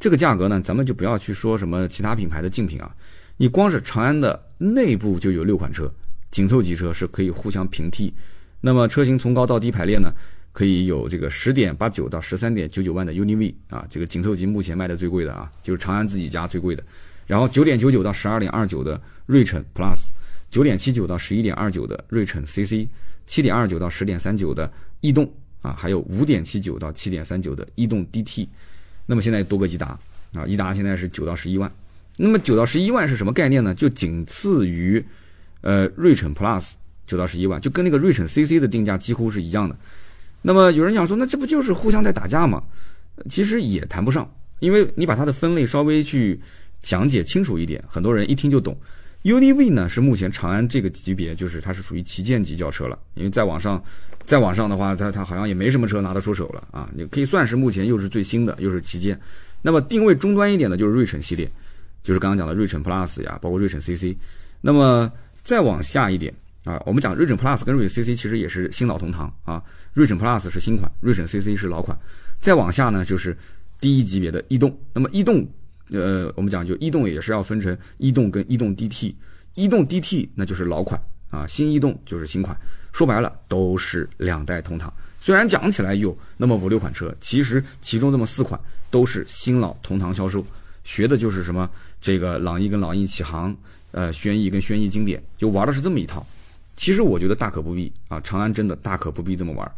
[0.00, 2.92] 这个价格呢，咱们就不要去说什么其他品牌的竞品啊。
[3.36, 5.92] 你光是长安的内部就有六款车，
[6.30, 8.12] 紧凑级车是可以互相平替。
[8.60, 10.12] 那么车型从高到低排列呢，
[10.52, 16.82] 可以有这个十点八九到十三点九九万的 UNI-V 啊，这个紧凑级目前卖的最贵的啊，就是长安自己家最贵的。
[17.26, 20.10] 然后九点九九到十二点二九的锐骋 Plus，
[20.50, 22.88] 九点七九到十一点二九的锐骋 CC，
[23.26, 25.30] 七点二九到十点三九的逸动
[25.60, 28.46] 啊，还有五点七九到七点三九的逸动 DT。
[29.06, 29.98] 那么现在多个颐达
[30.32, 31.70] 啊，颐达现在是九到十一万。
[32.16, 33.74] 那么九到十一万是什么概念呢？
[33.74, 35.02] 就仅次于，
[35.62, 36.72] 呃，锐骋 Plus
[37.06, 39.76] 九到十一万，就跟那个锐骋 CC 的定价几乎是一样的。
[40.42, 42.62] 那么有人讲说，那这不就是互相在打架吗？
[43.28, 46.40] 其实也谈不上，因为你把它的分类稍微去
[46.82, 48.76] 讲解清楚一点，很多人一听就懂。
[49.22, 53.80] UNI-V 呢是目前长安这个级别，就是它是属于旗舰级轿车了，因为再往上，
[54.24, 59.16] 再往上的话，它它好像也没什么车拿得出手了啊，你可以算是目前又是最新的，又是旗舰。
[59.62, 61.48] 那么定位中端一点的就是睿骋系列，
[62.02, 64.16] 就是刚刚讲的睿骋 Plus 呀，包括睿骋 CC。
[64.60, 65.10] 那么
[65.44, 69.62] 再往下一点啊，我们讲睿骋 Plus 跟睿骋 CC 其实也是新老同堂啊，
[69.94, 71.96] 睿骋 Plus 是新款，睿骋 CC 是老款。
[72.40, 73.38] 再往下呢，就是
[73.80, 74.76] 低一级别的逸动。
[74.92, 75.46] 那么逸动，
[75.92, 79.14] 呃，我们讲就逸动也是要分成逸动跟逸动 DT，
[79.54, 81.00] 逸动 DT 那就是老款
[81.30, 82.56] 啊，新逸动就是新款。
[82.92, 84.92] 说白了都是两代同堂。
[85.18, 90.44] 虽然讲起来有那么五六款车，其实其中这么四款都是新老同堂销售，
[90.84, 93.56] 学的就是什么这个朗逸跟朗逸启航，
[93.92, 96.26] 呃，轩逸跟轩逸经典，就玩的是这么一套。
[96.76, 99.72] 其实我觉得大可不必啊，长安真的大可不必这么玩。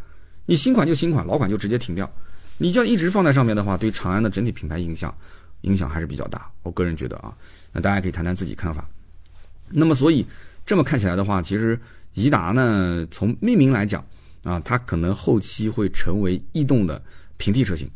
[0.47, 2.11] 你新款就新款，老款就直接停掉。
[2.57, 5.15] 你这样一直放在上面的话，对长安的整体品牌影响
[5.65, 6.51] 影响还是比较大。
[6.63, 7.31] 我个人觉得啊，
[7.73, 8.89] 那大家可以谈谈自己看法。
[9.69, 10.25] 那么所以
[10.65, 11.79] 这么看起来的话，其实
[12.15, 14.03] 颐达呢，从命名来讲。
[14.45, 17.03] 啊，它可能后期会成为逸动的
[17.39, 17.89] 平替车型，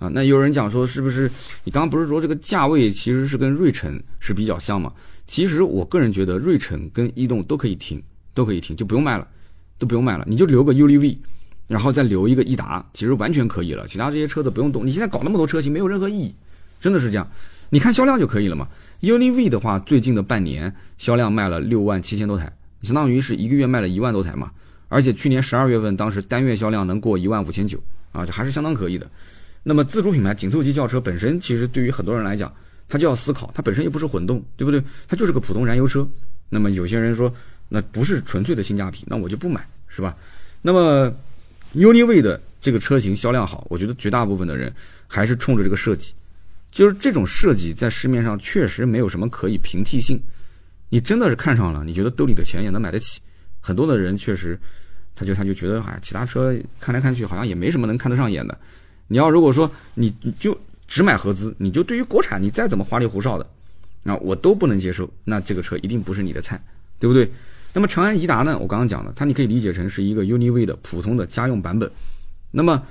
[0.00, 1.30] 啊，那有人讲说是不是？
[1.62, 4.92] 你刚刚不是说这个价位其实是跟瑞骋是比较像吗？
[5.28, 8.02] 其实我个人觉得瑞骋跟逸动都可以停，
[8.34, 9.24] 都可以停，就不用卖了，
[9.78, 11.16] 都不用卖了，你就留个 ULV，
[11.68, 13.86] 然后再留一个逸达，其实完全可以了。
[13.86, 16.34] 其他这些车子不用动，你现在搞那么多车型没有任何意义，
[16.82, 17.26] 真的是这样。
[17.70, 18.68] 你看销量就可以了嘛。
[19.00, 24.50] UNI-V 的话，最近的半年销量卖了六万七千多台，相当于是一个月卖了一万多台嘛。
[24.88, 29.08] 而且去年十二月份，当时单月销量能过一万五千九啊，就还是相当可以的。
[29.62, 32.52] 那么自主品牌紧凑级轿车本身，其实对于很多人来讲，
[32.88, 34.82] 它就要思考，它本身又不是混动，对不对？
[35.08, 36.06] 它就是个普通燃油车。
[36.50, 37.32] 那么有些人说，
[37.68, 40.14] 那不是纯粹的性价比，那我就不买，是吧？
[40.60, 41.10] 那么
[41.74, 44.70] UNI-V 的这个车型销量好，我觉得绝大部分的人
[45.08, 46.12] 还是冲着这个设计，
[46.72, 50.20] 就是这种设计在市面上确实没有什么可以平替性。
[50.88, 53.20] 你真的是看上了，你觉得兜里的钱也能买得起，
[53.60, 54.58] 很多的人确实。
[55.14, 58.58] 他就他就觉得，哎，其他车看来看去好像也没什么能看得上眼的。
[59.08, 60.58] 你要如果说你就
[60.88, 63.46] 只买合资，你就对于国产你再怎么花里胡哨的，
[64.02, 65.08] 那，我都不能接受。
[65.22, 66.58] 那这个车一定不是你的菜，
[66.98, 67.30] 对不对？
[67.74, 68.58] 那么长安颐达呢？
[68.58, 71.90] 我刚刚讲了，它你可以理解成是一个 UNI-V 的普通的家用版本。
[72.50, 72.82] 那么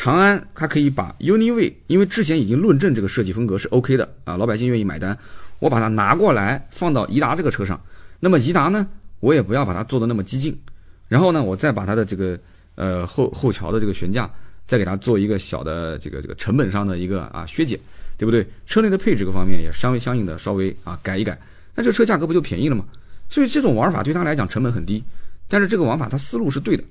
[0.00, 5.14] 长安它可以把 UNI-V，因为之前已经论证这个设计风格是 OK 的啊，老百姓愿意买单，
[5.58, 7.78] 我把它拿过来放到颐达这个车上。
[8.18, 10.58] 那么颐达呢，我也不要把它做的那么激进。
[11.06, 12.38] 然后呢，我再把它的这个
[12.76, 14.30] 呃后后桥的这个悬架，
[14.66, 17.78] 再给它做一个小的这个这个成本上的一个啊削减，
[18.16, 18.46] 对不对？
[18.64, 21.38] 车内的配置各方面也稍微相应的稍微啊改一改，
[21.74, 22.86] 那这车价格不就便宜了吗？
[23.28, 25.04] 所以这种玩法对他来讲成本很低，
[25.46, 26.82] 但是这个玩法它思路是对的，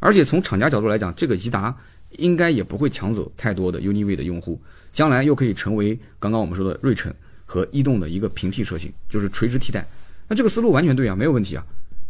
[0.00, 1.72] 而且从厂家角度来讲，这个颐达
[2.18, 4.60] 应该也不会抢走太多的 UNI-V 的用户，
[4.92, 7.12] 将来又可以成为刚刚我们说的锐骋
[7.44, 9.86] 和逸动的一个平替车型，就是垂直替代，
[10.28, 11.64] 那这个思路完全对啊，没有问题啊，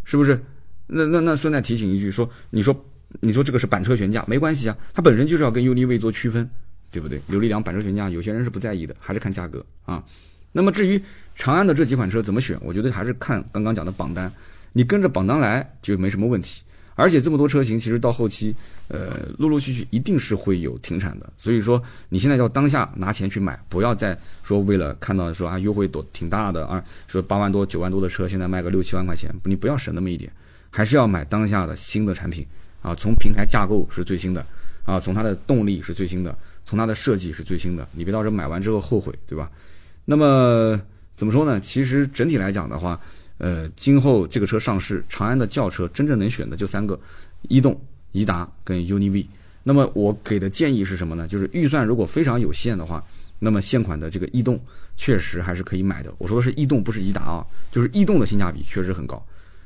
[0.05, 0.41] 是不是？
[0.87, 2.85] 那那那顺带提醒一句，说你说
[3.21, 6.49] 你说这个是板车悬架，没关系啊，它本身就是要跟 UNI-V 做区分，
[6.91, 7.21] 对不对？
[7.27, 10.03] 刘力梁板车悬架，有些人是不在意的，还是看价格啊。
[10.53, 11.01] 那么至于
[11.35, 14.33] 长安的这几款车怎么选，我觉得还是看刚刚讲的榜单，
[14.73, 16.63] 你跟着榜单来就没什么问题。
[16.97, 18.53] 而且这么多车型，其实到后期，
[18.89, 21.33] 呃，陆陆续续一定是会有停产的。
[21.39, 30.33] 所以说你现在要当下拿钱去买，不要再说为了看到说啊优惠多挺大的啊，说八万多九万多的车现在卖个六七万块钱，你不要省那么一点。
[30.69, 32.47] 还是要买当下的新的产品
[32.83, 34.45] 啊，从平台架构是最新的
[34.85, 39.51] 啊，从它的动力是最新的，从它的设计是最新的，你别到时候买完之后后悔，对吧？
[40.05, 40.79] 那么
[41.15, 41.59] 怎么说呢？
[41.61, 43.01] 其实整体来讲的话，
[43.39, 46.99] 呃，今后这个车上市，长安的轿车真正能选的就三个：
[47.49, 47.79] 逸动、
[48.13, 49.27] 颐达跟 UNI-V。
[49.63, 51.27] 那么我给的建议是什么呢？
[51.29, 53.05] 就是预算如果非常有限的话，
[53.39, 54.59] 那么现款的这个逸动
[54.97, 56.15] 确实还是可以买的。
[56.19, 59.23] 我说的是逸动，不是颐达啊，就是逸动的性价比确实很高。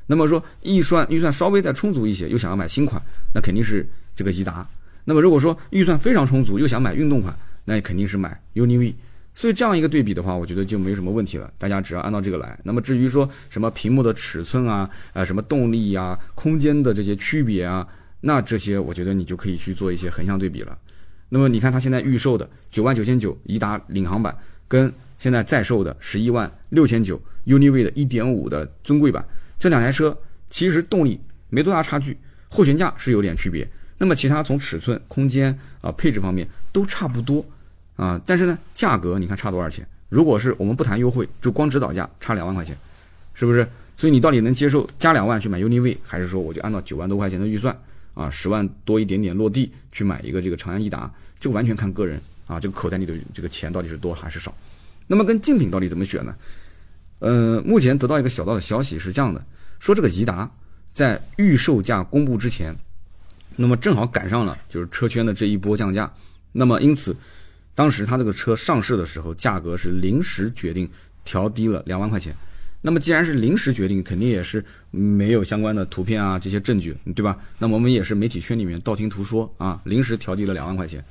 [0.07, 3.01] 那么说预算预算稍微再充足一些，又想要买新款，
[3.33, 4.67] 那肯定是这个颐达。
[5.05, 8.93] 那么如果说预算非常充足，又想买运动款，那肯定是买 UNI-V。
[9.33, 11.51] 所以这样一个对比的话，我觉得就没什么问题了。
[11.57, 12.59] 大家只要按照这个来。
[12.63, 17.87] 那么至于说什么屏幕的尺寸啊，啊什么动力呀、空间的这些区别啊，
[18.19, 20.77] 那这些我觉得你就可以去做一些横向对比了。
[21.29, 29.25] 那么你看它现在预售的九万九千九颐达领航版，跟现在在售的十一万六千九 UNI-V 的1.5的尊贵版。
[29.57, 30.15] 这两台车
[30.49, 32.17] 其实动力没多大差距，
[32.49, 33.65] 后悬架是有点区别。
[33.97, 37.45] 那么其他从尺寸、空间啊、配置方面都差不多
[37.95, 38.21] 啊。
[38.25, 39.87] 但是呢，价格你看差多少钱？
[40.09, 42.77] 如果是我们不谈优惠，就光指导价差两万块钱，
[43.33, 43.67] 是不是？
[43.97, 47.77] 所以你到底能接受加两万去买 UNI-V，还是说我就按照九万多块钱的预算
[48.13, 51.11] 啊，十万多一点点落地去买一个这个长安逸达？
[51.39, 54.53] 这个完全看个人啊，这个口袋里的这个钱到底是多还是少。
[55.07, 56.35] 那么跟竞品到底怎么选呢？
[57.19, 59.43] 呃，目前得到一个小道的消息是这样的，
[59.79, 60.49] 说这个颐达
[60.93, 62.75] 在预售价公布之前，
[63.55, 66.11] 那么正好赶上了就是车圈的这一波降价，
[66.51, 67.15] 那么因此，
[67.73, 70.89] 当时它这个车上市的时候，价格是临时决定
[71.23, 72.35] 调低了两万块钱。
[72.81, 77.37] 那么既然是临时决定，肯定也是没有相关的图片啊这些证据，对吧？
[77.59, 81.03] 那么我们也是媒体圈里面道听途说啊，临时调低了两万块钱。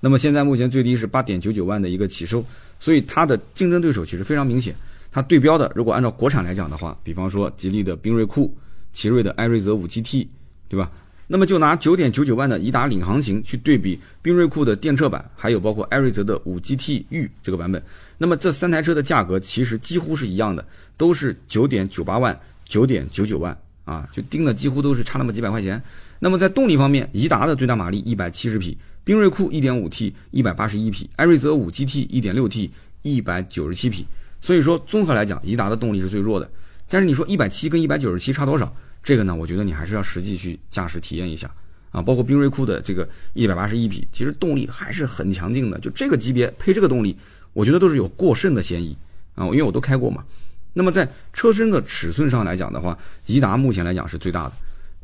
[0.00, 2.44] 那么现在目前最低是八点九九万的一个起售，
[2.80, 4.74] 所以它的竞争对手其实非常明显。
[5.10, 8.56] 它对标的，如果按照国产来讲的话，比方说吉利的缤瑞酷、
[8.92, 10.26] 奇瑞的艾瑞泽五 GT，
[10.68, 10.90] 对吧？
[11.30, 17.82] 那么就拿九点九九万的颐达领航型去对比缤瑞酷的电车版，还有包括艾瑞泽的五 GT 御这个版本，
[18.16, 20.64] 那么这三台车的价格其实几乎是一样的，
[20.96, 25.80] 都是九点九八万、九点九九万啊，就定的几乎都是差那么几百块钱。
[26.18, 32.70] 那么在动力方面，颐达的最大马力一百七十匹，缤瑞酷一点五 T 一百八十一匹，艾瑞泽五 GT 一点六 T
[33.02, 34.06] 一百九十七匹。
[34.40, 36.50] 所以说综合来讲，颐达的动力是最弱的。
[36.88, 38.74] 但是你说一百七跟一百九十七差多少？
[39.02, 41.50] 这个呢，我觉得你还是要实际去驾驶体验一下
[41.90, 42.02] 啊。
[42.02, 45.78] 包括缤瑞酷的这个一百八十一匹，其实动力还是很强劲的。
[45.80, 47.16] 就这个级别配这个动力，
[47.52, 48.96] 我觉得都是有过剩的嫌疑
[49.34, 49.44] 啊。
[49.46, 50.24] 因为我都开过嘛。
[50.74, 54.52] 那么在车身的尺寸上来讲的话，颐达目前来讲是最大的，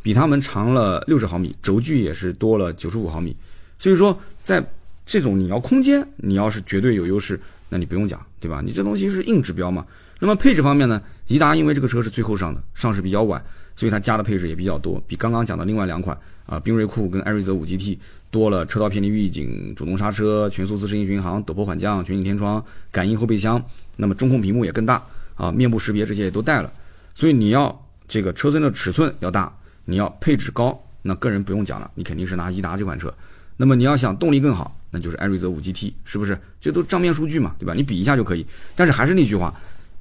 [0.03, 3.35] 比他们长了六十毫米，轴距也是多了九十五毫米。
[3.79, 4.65] 所以说，在
[5.05, 8.63] 这种你要空间，你要是绝对有优势，那你不用讲，对吧？
[8.65, 9.85] 你这东西是硬指标嘛。
[10.21, 13.45] 那么配置方面呢，颐达因为这个车是最后上的，上市比较晚。
[13.77, 17.99] 所以它加的配置也比较多，比刚刚讲的另外两款啊，缤瑞酷跟艾瑞泽五 GT
[18.31, 23.63] 多了车道偏离预警、主动刹车、全速自适应巡航、陡坡缓降、全景天窗、感应后备箱，
[23.97, 25.03] 那么中控屏幕也更大
[25.35, 26.73] 啊，面部识别这些也都带了。
[27.15, 29.53] 所以你要这个车身的尺寸要大，
[29.85, 33.13] 你要配置高，那个人不用讲了，你肯定是拿颐达这款车。
[33.57, 36.39] 那么你要想动力更好，那就是艾瑞泽五 GT，是不是？
[36.61, 37.73] 这都账面数据嘛，对吧？
[37.73, 38.45] 你比一下就可以。
[38.75, 39.55] 但是还是那句话，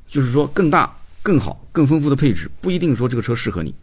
[0.08, 0.92] 就是说更大。
[1.24, 3.74] 更好、更丰富的配置不一定说这个车适合你，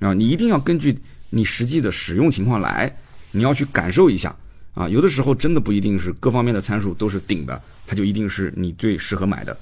[0.00, 2.90] 啊，你一定要根据你实际的使用情况来，
[3.30, 4.34] 你要去感受一下，
[4.72, 9.54] 啊，有的时候真的不一定是各方面的参数都是顶的，它就一定是你最适合买的。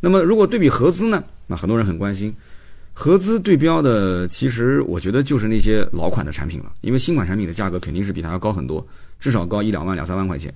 [0.00, 1.24] 那么如果对比合资呢？
[1.46, 2.34] 那很多人很关心，
[2.92, 8.86] 合资对标的，其实我觉得就是那些老款的产品了，因为新款产品的价格肯定是比它要高很多，
[9.18, 10.52] 至少高一两万、两三万块钱。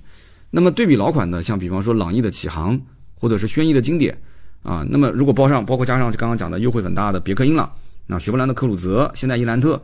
[0.51, 2.79] 那么对比老款的，像比方说朗逸的启航，
[3.15, 4.15] 或者是轩逸的经典。
[4.63, 7.71] 啊，那么如果包上，包括加上刚刚讲的优惠很大的别克英朗，
[8.05, 9.81] 那雪佛兰的科鲁泽，现在伊兰特，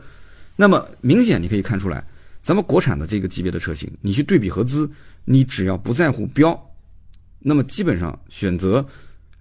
[0.55, 2.03] 那么明显你可以看出来，
[2.43, 4.87] 咱们国产的这个级别的车型，你去对比合资，
[5.25, 6.59] 你只要不在乎标，
[7.39, 8.85] 那么基本上选择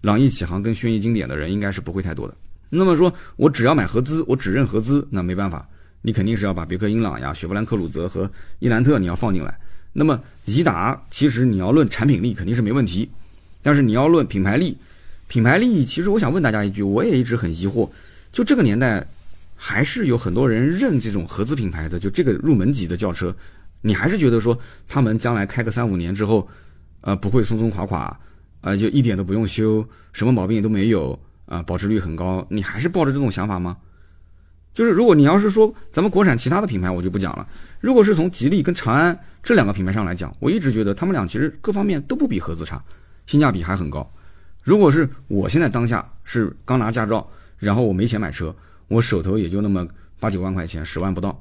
[0.01, 2.35] 朗逸启航跟轩逸经典的人应该是不会太多的。
[2.71, 5.69] 那么说我只要买合资，我只认合资，那没办法，
[6.01, 9.55] 你肯定是要把别克英朗呀、雪佛兰科鲁泽和伊兰特你要放进来。
[9.93, 13.11] 那么颐达其实你要论产品力肯定是没问题，
[13.61, 14.75] 但是你要论品牌力。
[15.29, 17.89] 品牌利益，其实我想问大家一句，我也一直很疑惑，
[18.33, 19.07] 就这个年代，
[19.57, 23.35] 还是有很多人认这种合资品牌的，就这个入门级的轿车，
[23.81, 26.49] 你还是觉得说他们将来开个三五年之后，
[27.01, 28.19] 呃，不会松松垮垮，
[28.61, 33.77] 啊，就一点都不用修，什么毛病都没有，啊，保值率很高，你还是抱着这种想法吗？
[34.73, 37.49] 就是如果你要是说咱们国产其他的品牌，我就不讲了。
[37.81, 42.81] 如果是从吉利跟长安这两个品牌上来讲，我一直觉得他们俩其实各方面都不比合资差，
[43.27, 44.09] 性价比还很高。
[44.67, 47.25] 如果是我现在当下是刚拿驾照，
[47.57, 48.53] 然后我没钱买车，
[48.89, 49.87] 我手头也就那么
[50.19, 51.41] 八九万块钱，十万不到，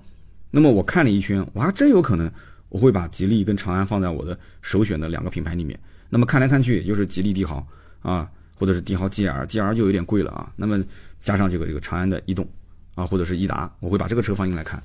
[0.52, 2.32] 那么我看了一圈，我还真有可能
[2.70, 5.78] 我会把吉利跟长安放在我的首选的两个品牌里面。
[6.08, 7.66] 那么看来看去，也就是吉利帝豪
[8.04, 10.54] 啊，或者是帝豪 GL，GL 就有点贵了啊。
[10.56, 10.80] 那么
[11.24, 12.48] 加上这个这个长安的逸动
[12.94, 14.80] 啊，或者是逸达，我会把这个车放进来看。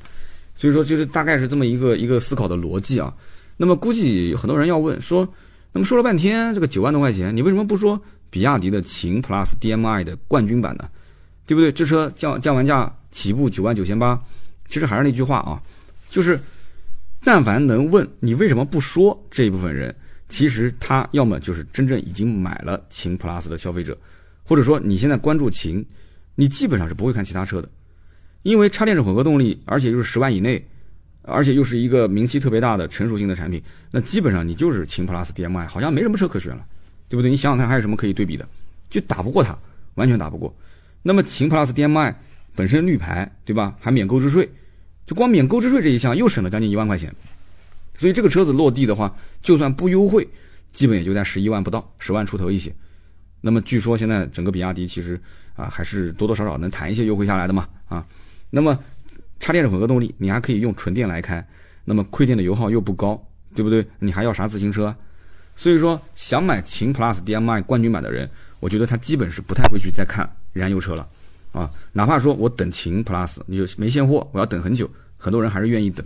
[0.55, 3.15] 所以说，就是大概是这么一个一个思考的逻辑啊。
[3.59, 5.29] 那么估计很多人要问说，
[5.75, 8.03] 那么说了半天这个九万多块钱，你为什么不说？
[8.31, 10.89] 比亚迪的秦 PLUS DM-i 的冠军版的，
[11.47, 11.71] 对不对？
[11.73, 14.19] 这车降降完价起步九万九千八，
[14.69, 15.61] 其实还是那句话啊，
[16.09, 16.41] 就是
[17.23, 19.95] 但凡能问你为什么不说这一部分人，
[20.29, 23.99] 其实他要么就是真正已经买了秦 PLUS 的消费者，
[24.45, 25.85] 或者说你现在关注秦，
[26.37, 27.69] 你基本上是不会看其他车的，
[28.43, 30.65] 因为插电式混合动力，而且又是十万以内，
[31.23, 36.65] 而且又是一个名气特别大的成熟性的产品，那基本上你就是秦 PLUS DM-i，好像没什么车可选了。
[37.11, 37.29] 对不对？
[37.31, 38.49] 你想想看，还有什么可以对比的？
[38.89, 39.59] 就打不过它，
[39.97, 40.55] 完全打不过。
[41.03, 42.17] 那么秦 PLUS DM-i
[42.55, 43.77] 本身绿牌，对吧？
[43.81, 44.49] 还免购置税，
[45.07, 47.13] 就光免购置税这一项又省了将近一万块钱。
[47.99, 50.27] 所以这个车子落地的话，就算不优惠，
[50.73, 52.73] 基本也就在十一万不到，十万出头一些。
[53.41, 55.21] 那么据说现在整个比亚迪其实
[55.57, 58.07] 啊，还是多多少少能谈一些优惠下来的嘛啊。
[58.51, 58.79] 那么
[59.41, 61.45] 插电式混合动力，你还可以用纯电来开，
[61.85, 63.21] 那么亏电的油耗又不高，
[63.55, 63.87] 对不对？
[63.99, 64.95] 你还要啥自行车？
[65.61, 68.27] 所以说，想买秦 PLUS DM-i 冠军版的人，
[68.61, 71.07] 我觉得他基本是不太会去再看燃油车了
[71.53, 71.71] 啊。
[71.93, 76.03] 哪怕说我等秦 Plus，你就没现货，我要等很久，很多人还是愿意等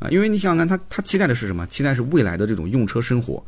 [0.00, 1.64] 啊，因为你想想看，他他期待的是什么？
[1.68, 3.40] 期待是未来的这种用车生活，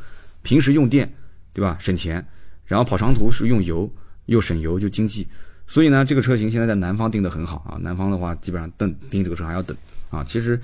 [0.42, 1.12] 平时用电，
[1.52, 1.76] 对吧？
[1.80, 2.24] 省钱，
[2.64, 3.92] 然后跑长途是用油，
[4.26, 5.26] 又省油又经济。
[5.66, 7.74] 所以呢，这个车型现在在南方定的很好啊。
[7.80, 9.76] 南方的话，基本上等订这个车还要等
[10.09, 10.22] 啊。
[10.22, 10.61] 其实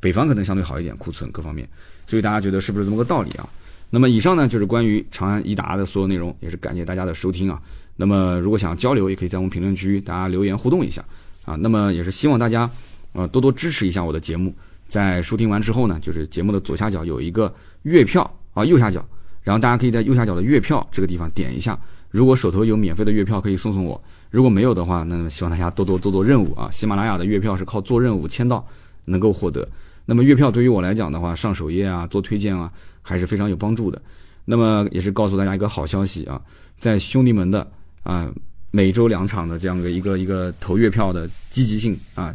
[0.00, 1.66] 北方可能相对好一点，库存各方面。
[2.06, 3.48] 所以大家觉得是不是这么个道理啊？
[3.94, 7.62] 那么以上呢就是关于长安颐达的所有内容，也是感谢大家的收听啊。
[7.94, 11.00] 那么如果想交流，也可以在我们评论区大家留言互动一下
[11.44, 11.54] 啊。
[11.54, 12.68] 那么也是希望大家
[13.12, 14.52] 呃多多支持一下我的节目。
[14.88, 19.06] 在收听完之后呢，就是节目的左下角有一个月票啊，右下角，
[19.44, 21.78] 然后大家可以在右下角的月票这个地方点一下。
[22.10, 24.02] 如果手头有免费的月票，可以送送我。
[24.30, 26.68] 如果没有的话，那么希望大家多多做做任务啊！
[26.70, 28.66] 喜马拉雅的月票是靠做任务签到
[29.04, 29.68] 能够获得。
[30.06, 32.70] 那么月票对于我来讲的话，上首页啊，做推荐啊，
[33.04, 34.02] 还是非常有帮助的。
[34.44, 36.42] 那么也是告诉大家一个好消息啊，
[36.78, 37.70] 在兄弟们的
[38.02, 38.28] 啊
[38.72, 42.34] 每周两场的这样的一个一个投月票的积极性啊，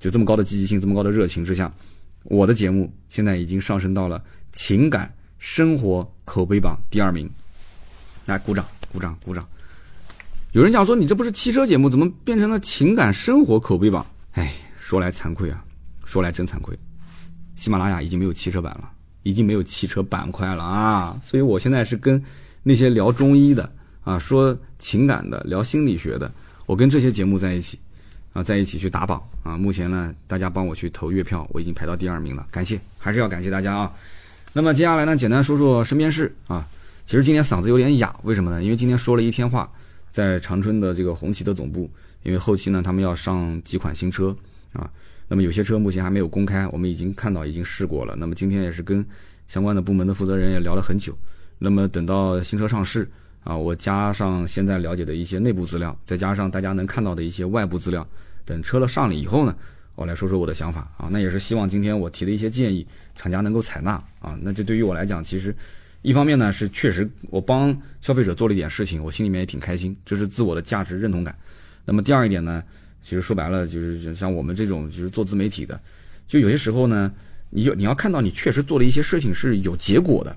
[0.00, 1.72] 就这么高的积极性，这么高的热情之下，
[2.24, 4.20] 我的节目现在已经上升到了
[4.52, 7.30] 情感生活口碑榜第二名。
[8.26, 9.46] 来，鼓掌，鼓掌，鼓掌。
[10.52, 14.04] 有人讲说你这不是汽车节目，怎么变成了情感生活口碑榜？
[14.32, 15.64] 哎，说来惭愧啊，
[16.04, 16.78] 说来真惭愧，
[17.56, 18.90] 喜马拉雅已经没有汽车版了，
[19.22, 21.20] 已经没有汽车板块了啊！
[21.22, 22.22] 所以我现在是跟
[22.62, 23.70] 那些聊中医的
[24.04, 26.30] 啊，说情感的，聊心理学的，
[26.66, 27.78] 我跟这些节目在一起
[28.32, 29.56] 啊，在一起去打榜啊。
[29.56, 33.92] 目前呢，大家帮我去投月票，我已经排到第二名了，感谢，还是要感谢大家啊。
[34.52, 36.66] 那么接下来呢，简单说说身边事啊。
[37.06, 38.62] 其实今天嗓子有点哑，为什么呢？
[38.62, 39.70] 因为今天说了一天话。
[40.10, 41.88] 在长春的这个红旗的总部，
[42.24, 44.34] 因为后期呢，他们要上几款新车
[44.72, 44.90] 啊，
[45.28, 48.16] 那么有些车目前还没有公开，我们已经看到，已经试过了。
[48.16, 49.04] 那么今天也是跟
[49.46, 51.16] 相关的部门的负责人也聊了很久。
[51.58, 53.08] 那么等到新车上市
[53.44, 58.06] 啊，我加上现在了解的一些内部资料，再加上大家能看到的一些外部资料，
[58.44, 59.54] 等车了上了以后呢，
[59.94, 61.08] 我来说说我的想法啊。
[61.10, 64.38] 那也是希望今天我提的一些建议，厂家能够采纳啊。
[64.40, 65.54] 那这对于我来讲，其实。
[66.02, 71.36] 一方面呢是确实我帮消费者做了一点事情，我心里面也挺开心，这是自我的价值认同感。
[71.84, 72.62] 那么第二一点呢，
[73.08, 75.80] 其实说白了就是像我们这种就是做自媒体的，
[76.26, 77.10] 就有些时候呢，
[77.48, 80.36] 你有你要看到你确实做了一些事情是有结果的，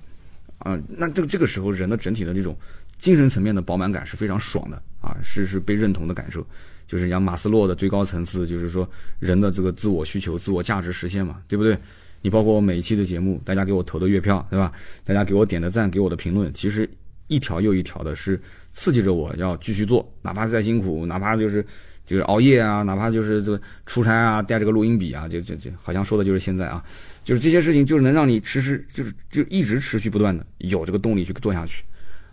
[0.60, 2.58] 啊，那这个这个时候人的整体的这种
[2.98, 6.48] 精神层面的饱满感是非常爽的啊，是是被认同的感受，
[6.88, 11.78] 就是像马斯洛的最高层次，就是说人的这个自我需求、自我价值实现嘛，对不对？
[12.22, 14.72] 你包括我每一期的节目，大家给我投的月票，对吧？
[15.04, 16.90] 大家给我点的赞，给我的评论，其实
[17.28, 18.40] 一条又一条的，是
[18.74, 21.66] 刺激着我要继续做，哪怕再辛苦，哪怕就是
[22.12, 26.84] 就是熬夜啊，哪怕就是这个出差啊，带着个录音笔啊，就就就好像说的就是现在啊，
[27.24, 31.84] 就是这些事情，就是能让你持续，就是就一直持续不断的有这个动力去做下去。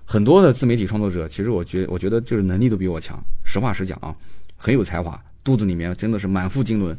[0.05, 4.15] 很多的自媒体创作者，其实我觉我觉得就是能力都比我强，实话实讲啊，
[4.57, 6.97] 很有才华，肚子里面真的是满腹经纶，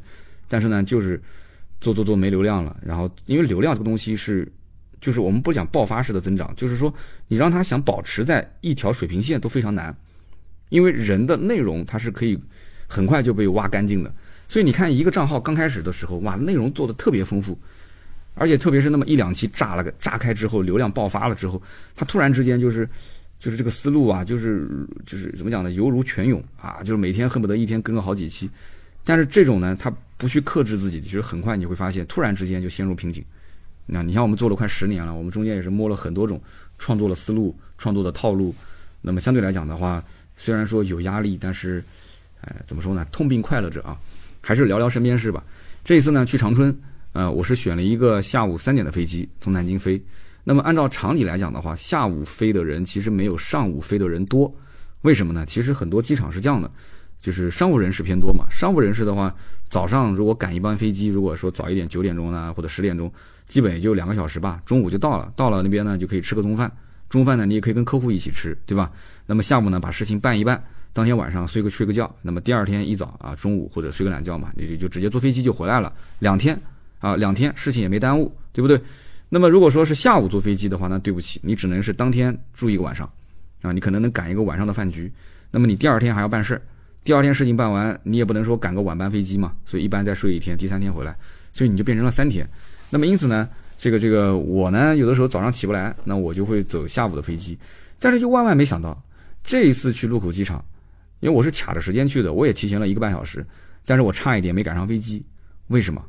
[0.47, 1.21] 但是呢，就是。
[1.82, 4.45] 做做做没流量了，然后因为流量这个东西是，
[4.99, 6.93] 就是我们不讲爆发式的增长，就是说
[7.30, 9.95] 你让他想保持在一条水平线都非常难，
[10.67, 12.38] 因为人的内容它是可以
[12.89, 14.11] 很快就被挖干净了，
[14.47, 17.55] 所以你看一个账号刚开始的时候，哇，内容做的特别丰富，
[18.33, 21.61] 而且特别是那么一两期炸了个炸开之后，流量爆发了之后，
[21.95, 22.89] 他突然之间就是
[23.39, 24.67] 就是这个思路啊，就是
[25.05, 28.49] 就是怎么讲呢，犹如泉涌啊，就是每天恨不得一天更个好几期。
[29.05, 33.23] 但是这种呢，他不去克制自己，其实很快你会发现，突然之间就陷入瓶颈。
[33.85, 36.41] 那你像我们做了快十年了，我们中间也是摸了很多种
[36.77, 38.53] 创作的思路、创作的套路。
[39.01, 40.03] 那么相对来讲的话，
[40.35, 41.83] 虽然说有压力，但是，
[42.41, 43.05] 呃，怎么说呢？
[43.11, 43.97] 痛并快乐着啊。
[44.41, 45.43] 还是聊聊身边事吧。
[45.83, 46.75] 这一次呢，去长春，
[47.13, 50.01] 呃，我是选了一个下午三点的飞机从南京飞。
[50.43, 54.53] 那么按照常理来讲的话，下午飞的人其实没有上午飞的人多。
[55.01, 55.45] 为什么呢？
[55.45, 56.69] 其实很多机场是这样的。
[57.21, 59.35] 就是商务人士偏多嘛，商务人士的话，
[59.69, 63.11] 早上如果赶一班飞机，如果说早一点九点钟呢，或者十点钟，
[63.45, 66.71] 基本也就两个小时吧，中午就到了，到了那边呢就可以吃个中饭，
[67.09, 68.89] 中饭呢你也可以跟客户一起吃，对吧？
[69.25, 76.59] 那么下午呢把事情办一办，当天晚上睡个睡个觉，那么第二天一早啊中午或者睡个懒觉嘛，也就就直接坐飞机就回来了，两天
[76.99, 78.81] 啊两天事情也没耽误，对不对？
[79.29, 83.09] 那么如果说是下午坐飞机的话，那对不起，你只能是当天住一个晚上，
[83.61, 85.11] 啊，你可能能赶一个晚上的饭局，
[85.51, 86.61] 那么你第二天还要办事。
[87.03, 91.15] 第二天事情办完，你也不能说赶个晚班飞机嘛，所以一般再睡一天，第三天回来，
[91.53, 92.47] 所以你就变成了三天。
[92.89, 97.57] 那么因此呢，这个这个我呢，有的时候早上起不来，那我就会走下午的飞机。
[97.99, 99.01] 但是就万万没想到，
[99.43, 100.63] 这一次去禄口机场，
[101.20, 103.45] 因为我是卡着时间去的，我也提前了一个半小时，
[103.86, 105.26] 但是我差一点没赶上飞机。
[105.67, 106.03] 为什么？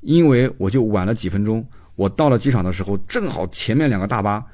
[0.00, 4.44] 因为我就晚了几分钟，我到了机场的时候，正好前面两个大巴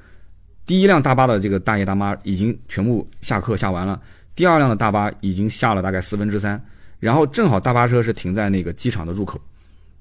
[0.65, 4.01] 第一辆大巴的这个大爷大妈已经全部下课下完了，
[4.35, 6.59] 第二辆的大巴已经下了大概四分之三，
[6.99, 9.39] 然后正好大巴车是停在那个机场的入口，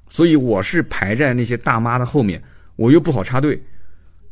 [0.07, 2.41] 所以我是排在那些大妈的后面，
[2.77, 3.61] 我又不好插队。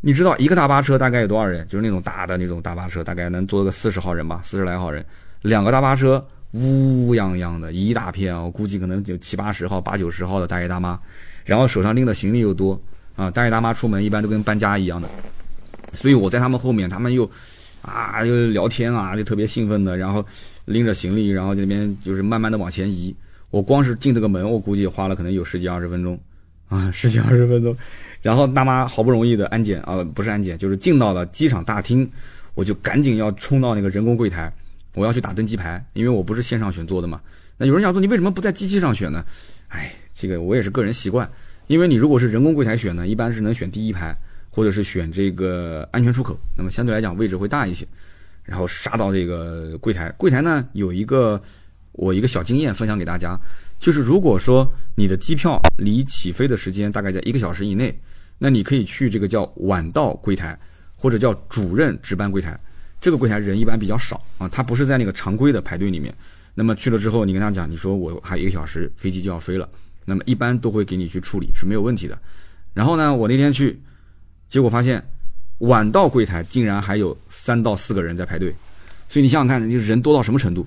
[0.01, 1.68] 你知道一个大巴车大概有多少人？
[1.68, 5.05] 就是那种大的那种大巴车，大概能坐个四十号人吧，四十来号人。
[5.42, 11.00] 两个大巴车乌泱泱的一大片，我估计可能有七八十号、八九十号的大爷大妈，
[11.46, 12.80] 然后手上拎的行李又多
[13.16, 15.08] 啊，大爷大妈出门一般都跟搬家一样的。
[15.94, 17.30] 所以我在他们后面，他们又，
[17.82, 20.26] 啊，又聊天啊，就特别兴奋的，然后
[20.66, 23.16] 拎着行李，然后这边就是慢慢的往前移。
[23.50, 26.20] 我光是进这个门，我估计花了可能有十几二十分钟，
[26.68, 27.76] 啊，十几二十分钟。
[28.22, 32.08] 然后大妈好不容易的安检啊，不是安检，就是进到了机场大厅，
[32.54, 34.54] 我就赶紧要冲到那个人工柜台，
[34.94, 37.22] 我要去打登机牌，因为我不是线上选座的嘛。
[37.58, 39.24] 那有人想说，你为什么不在机器上选呢？
[39.68, 41.30] 哎，这个我也是个人习惯，
[41.68, 44.16] 因为你如果是人工柜台选呢，一般是能选第一排。
[44.52, 47.88] 或者是选这个安全出口，那么相对来讲位置会大一些，
[48.44, 50.12] 然后杀到这个柜台。
[50.18, 51.42] 柜台呢有一个
[51.92, 53.40] 我一个小经验分享给大家，
[53.78, 57.98] 就是如果说你的机票离起飞的时间大概在一个小时以内，
[58.40, 60.60] 那你可以去这个叫晚到柜台，
[60.98, 62.60] 或者叫主任值班柜台。
[63.02, 66.14] 这个柜台人一般比较少啊，他不是在那个常规的排队里面。
[66.54, 69.68] 那么去了之后，你跟他讲，你说我还一个小时飞机就要飞了，
[70.06, 72.18] 那么一般都会给你去处理是没有问题的。
[72.74, 73.80] 然后呢，我那天去。
[74.47, 75.00] 结果发现，
[75.60, 78.52] 晚到柜台竟然还有三到四个人在排队，
[79.08, 80.66] 所以你想想看，就是人多到什么程度。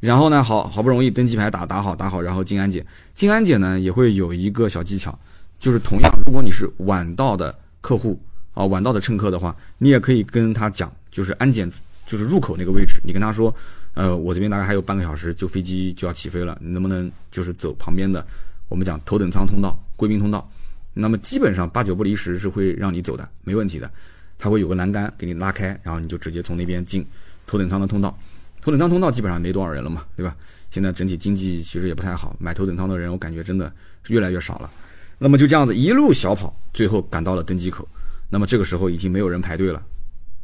[0.00, 2.82] 然后呢，好好不容易登机牌打打好打好，然后进安检。
[3.14, 5.16] 进安检呢也会有一个小技巧，
[5.60, 8.18] 就是同样，如果你是晚到的客户
[8.54, 11.70] 啊，晚到的乘客的话，你也可以跟他讲，就是安检
[12.06, 13.54] 就是入口那个位置，你跟他说，
[13.94, 18.26] 呃，我这边大概还有半个小时就飞机就要起飞了，你能不能就是走旁边的，
[18.68, 20.48] 我们讲头等舱通道、贵宾通道。
[20.94, 23.90] 那么基本上八九不离十是会让你走的，没问题的。
[24.38, 27.04] 它会有个栏杆给你拉开，然后你就直接从那边进
[27.46, 28.16] 头等舱的通道。
[28.60, 30.34] 头等舱通道基本上没多少人了嘛，对吧？
[30.70, 33.72] 现在整体经济其实也不太好，买头等舱的人我感觉真的
[34.08, 34.70] 越来越少了。
[35.18, 37.88] 那么就这样子一路小跑，最后赶到了登机口。
[38.28, 39.82] 那么这个时候已经没有人排队了，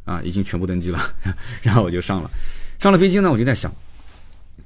[0.05, 0.99] 啊，已经全部登机了。
[1.61, 2.29] 然后我就上了，
[2.79, 3.69] 上了飞机呢，我就在想，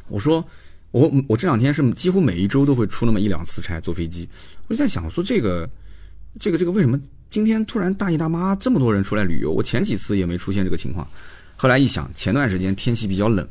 [0.07, 0.47] 我说。
[0.91, 4.27] 我我这两天是几乎每一周都会出那么一两次差坐飞机，
[4.67, 5.69] 我就在想说这个，
[6.39, 9.51] 这个这个为什么今天突然大姨大妈这么多人出来旅游？
[9.51, 11.07] 我前几次也没出现这个情况，
[11.55, 13.47] 后来一想，前段时间天气比较冷，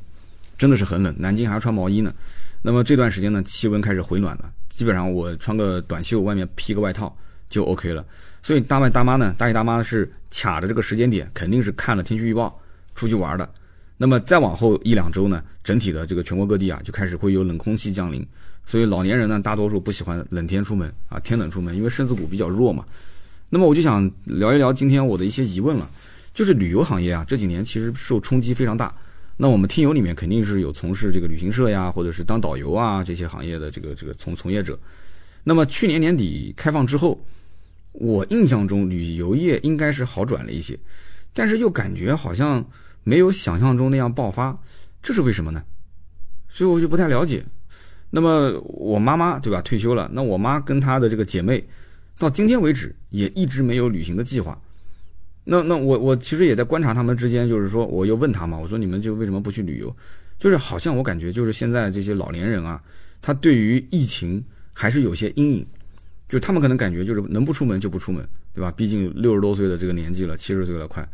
[0.57, 2.12] 真的是很冷，南京还要穿毛衣呢。
[2.61, 7.16] 那么这段时间呢，气温开始回暖了，基本上我穿个短袖，外面披个外套
[7.49, 8.05] 就 OK 了。
[8.43, 12.61] 所以大外大妈呢，大姨大妈是卡着这个时间点，肯定是看了天气预报
[12.95, 13.49] 出去玩的。
[13.97, 18.24] 那么再往后一两周呢，整体的这个全国各地啊，就开始会有冷空气降临，
[18.64, 22.85] 所以老年人呢，大多数不喜欢冷天出门啊，天冷出门，因为身子骨比较弱嘛。
[23.49, 25.91] 那么我就想聊一聊今天我的一些疑问了，
[26.33, 28.95] 就是旅游行业啊，这几年其实受冲击非常大。
[29.37, 34.79] 那我们听友里面肯定是有从事这个旅行社呀，或者是当导游啊这些行业的这个这个从从业者。
[35.43, 37.20] 那么去年年底开放之后，
[37.99, 40.78] 我印象中旅游业应该是好转了一些，
[41.32, 42.64] 但是又感觉好像。
[43.05, 44.61] 没有想象中那样爆发，
[45.01, 45.64] 这是为什么呢？
[46.46, 47.42] 所以我就不太了解。
[48.11, 49.62] 那么我妈妈对吧？
[49.62, 51.66] 退休了，那我妈跟她的这个姐妹，
[52.18, 54.61] 到今天为止也一直没有旅行的计划。
[55.44, 59.96] 那那我我其实也在观察他们之间，就是说我又问他嘛，我说你们就为什么不去旅游？
[60.38, 62.78] 就是好像我感觉就是现在这些老年人啊，
[63.22, 64.44] 他对于疫情
[64.74, 65.66] 还是有些阴影，
[66.29, 68.70] 就他们可能感觉就是能不出门就不出门，对吧？
[68.76, 71.07] 毕竟六十多岁的这个年纪了，七十岁了快。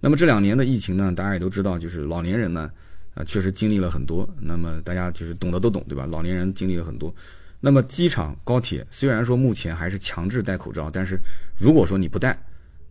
[0.00, 2.70] 那么这两年的疫情呢，大家也都知道，就是老年人呢，
[3.14, 4.28] 啊，确实经历了很多。
[4.40, 6.06] 那么大家就是懂的都懂，对吧？
[6.06, 7.14] 老年人经历了很多。
[7.60, 11.18] 那么机场、高铁虽然说目前还是强制戴口罩，但是
[11.58, 12.38] 如果说你不戴，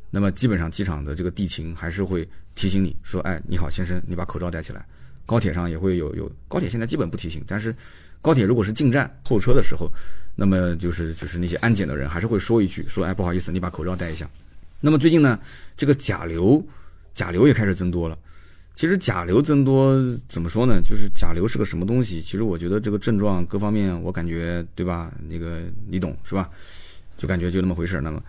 [0.09, 4.86] 那么基本上机场的这个地勤还是会提醒你说：“哎，你好，先生，你把口罩戴起来。”
[5.26, 7.74] 高铁上也会有有，高铁现在基本不提醒，但是
[8.21, 9.91] 高铁如果是进站候车的时候，
[10.36, 14.29] 那么就是就是那些安检的人还是会说一句：“说哎，不好意思，你把口罩戴一下。”
[14.81, 15.39] 那么最近呢，
[15.77, 16.65] 这个甲流。
[17.13, 18.17] 甲流也开始增多了。
[18.73, 19.95] 其实甲流增多
[20.27, 20.81] 怎么说呢？
[20.81, 22.19] 就是甲流是个什么东西？
[22.23, 25.13] 其实我觉得这个症状各方面，我感觉对吧？
[25.29, 26.49] 那个你懂是吧？
[27.15, 28.01] 就感觉就那么回事。
[28.01, 28.19] 那么，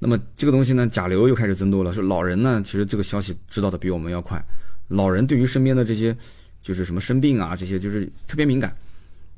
[0.00, 1.92] 那么这个东西呢，甲流又开始增多了。
[1.92, 4.44] 说老人呢，其实这个消息知道的比我们要快。
[4.88, 6.12] 老人对于身边的这些，
[6.60, 8.76] 就是什么生病啊这些，就是特别敏感。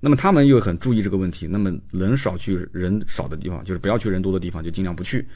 [0.05, 1.47] 那么他们又很注意这个问题。
[1.47, 5.27] 那么人少去人少的地方，就是不要去人多的地方，就尽量不去。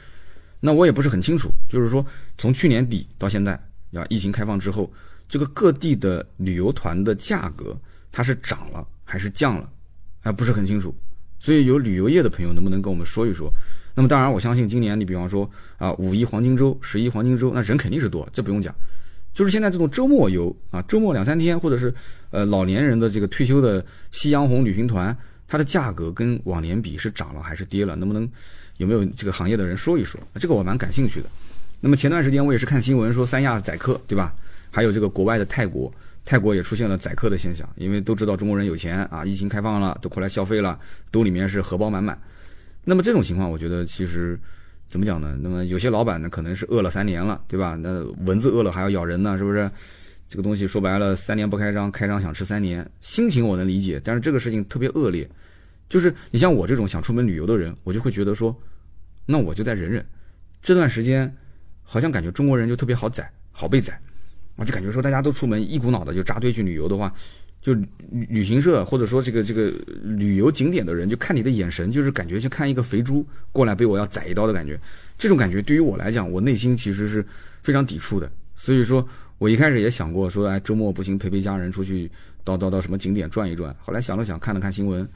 [0.59, 2.05] 那我也不是很清楚，就是说
[2.37, 3.53] 从去年底到现在，
[3.95, 4.93] 啊，疫情开放之后，
[5.27, 7.75] 这个各地的旅游团的价格
[8.11, 9.67] 它是涨了还是降了，
[10.19, 10.93] 还不是很清楚。
[11.39, 13.51] 所以有旅游业的朋友能不能跟我们说一说？
[13.95, 18.71] 那么当然，我相信今年你比方说啊五一黄金周、十一黄金周，那人肯定是多，这不用讲。
[19.39, 21.93] 就是现在这种周末游啊，周末两三天，或者是
[22.29, 23.81] 呃老年人的这个退休的
[24.11, 25.15] 夕阳红旅行团，
[25.47, 27.95] 它的价格跟往年比是涨了还是跌了？
[27.95, 28.29] 能不能
[28.79, 30.19] 有没有这个行业的人说一说？
[30.35, 31.29] 这个我蛮感兴趣的。
[31.79, 34.33] 那么前段时间我也是看新闻说三亚宰客，对吧？
[34.71, 35.89] 还有这个国外的泰国，
[36.25, 40.77] 泰国也出现了宰客的现象，因为都知道中国人有钱啊，疫情开放了都过来消费了，
[41.11, 42.21] 兜里面是荷包满满。
[42.83, 44.37] 那么这种情况，我觉得其实。
[44.89, 45.37] 怎么讲呢？
[45.41, 47.75] 那么有些老板呢，可能是饿了三年了，对吧？
[47.75, 49.69] 那蚊子饿了还要咬人呢，是不是？
[50.27, 54.01] 这个东西说白了，三年不开张，开张想吃三年，心情我能理解。
[54.03, 55.27] 但是这个事情特别恶劣，
[55.87, 58.55] 就是你像我这种想出门旅游的人，我就会觉得说，
[59.25, 60.05] 那我就再忍忍。
[60.61, 61.35] 这段时间，
[61.83, 63.99] 好像感觉中国人就特别好宰，好被宰，
[64.55, 67.13] 我就感觉说大家都出门，一股脑的就扎堆去旅游的话。
[67.61, 74.79] 就旅旅行社或者说这个这个旅游景点的人，就看你的眼神，就是感觉像看一个肥猪过来被我要宰一刀的感觉。
[75.17, 77.25] 这种感觉对于我来讲，我内心其实是
[77.61, 78.31] 非常抵触的。
[78.55, 79.05] 所以说
[79.37, 82.09] 我一开始也想过说，哎，周末不行，陪陪家人出去
[82.45, 83.75] 到到到什么景点转一转。
[83.81, 85.07] 后来想了想，看了看新闻，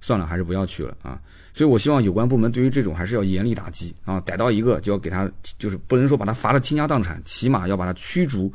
[0.00, 1.20] 算了，还是不要去了啊。
[1.52, 8.50] 所以我希望有关部门对于这种还是要严厉打击啊，逮到一个就要给他，就是不能说把他罚的倾家荡产，起码要把他驱逐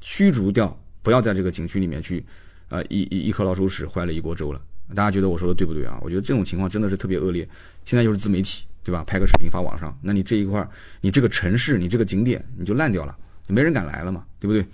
[0.00, 2.24] 驱逐掉，不要在这个景区里面去。
[2.70, 4.62] 啊，一一一颗老鼠屎坏了一锅粥了，
[4.94, 5.98] 大家觉得我说的对不对啊？
[6.00, 7.46] 我觉得这种情况真的是特别恶劣。
[7.84, 9.04] 现在又是自媒体，对吧？
[9.04, 10.70] 拍个视频发网上，那你这一块儿，
[11.02, 13.16] 你这个城市，你这个景点，你就烂掉了，
[13.48, 14.64] 没人敢来了嘛，对不对？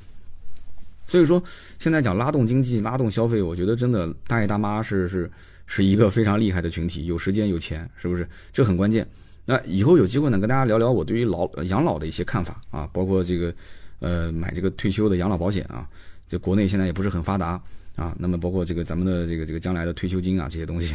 [1.07, 1.43] 所以说，
[1.79, 5.31] 现在讲拉动经济、拉动消费，我觉得真的大爷大妈是是
[5.65, 8.29] 是一个非常厉害的群体，有时间有钱，是不是？
[8.53, 9.07] 这很关键。
[9.45, 13.55] 那以后有机会呢，跟大家聊聊我对于老养老的一些看法啊，包括这个
[14.01, 15.89] 呃买这个退休的养老保险啊，
[16.29, 17.63] 这国内现在也不是很发达。
[17.97, 20.95] 啊，那么包括这个咱们的这个这个将来的退休金啊这些东西，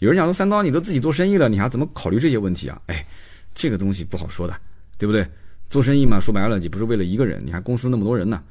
[0.00, 2.80] 有人讲说三刀你都自己做生意了，你还怎么考虑这些问题啊？
[2.86, 3.06] 哎，
[3.54, 4.58] 这个东西不好说的，
[4.96, 5.24] 对不对？
[5.68, 8.42] 做生意嘛，说白了你不是为了一个人，你还公司那么多人呢，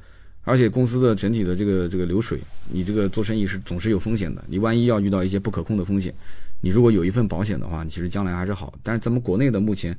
[0.44, 2.38] 而且公司的整体的这个这个流水，
[2.70, 6.14] 你这个做生意是总是有风险的，你万一要遇到一些不可控的风险，
[6.60, 8.72] 你如果有一份保险的话，其实将来还是好。
[8.84, 9.96] 但是咱们国内的目前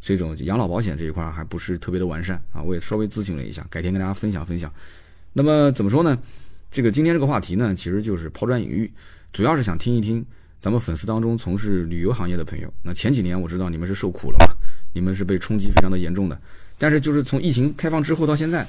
[0.00, 4.72] 这种养老保险这一块还不是特别的完善啊，我也稍微咨询了一下，改天跟大家分享分享。
[5.34, 6.18] 那么怎么说呢？
[6.72, 8.90] 这个今天这个话题呢，其实就是抛砖引玉，
[9.30, 10.24] 主要是想听一听
[10.58, 12.72] 咱们粉丝当中从事旅游行业的朋友。
[12.82, 14.56] 那前几年我知道你们是受苦了嘛，
[14.94, 16.40] 你们是被冲击非常的严重的。
[16.78, 18.66] 但是就是从疫情开放之后到现在，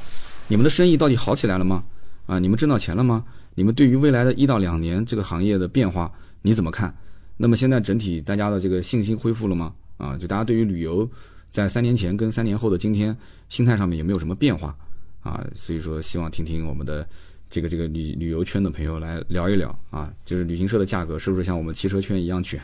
[0.50, 1.82] 你们的生意到底好起来了吗？
[2.26, 3.24] 啊，你们挣到钱了吗？
[3.56, 6.94] 你们对于未来的一到两年这个行业的变化你怎么看？
[7.38, 9.74] 那么现在整体大家的这个信心恢复了吗？
[9.96, 11.10] 啊，就大家对于旅游
[11.54, 13.16] 在三年前跟三年后的今天
[13.48, 14.76] 心态上面有没有什么变化？
[15.22, 17.08] 啊，所以说希望听听我们的。
[17.54, 22.60] 这个这个旅旅游圈的朋友来聊一聊啊，就是旅行社的价格是不是像我们汽车圈一样卷？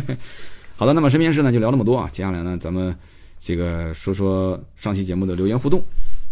[0.76, 2.96] 好的，那么身边事呢就聊那么多啊，接下来呢咱们
[3.38, 5.84] 这个说说上期节目的留言互动。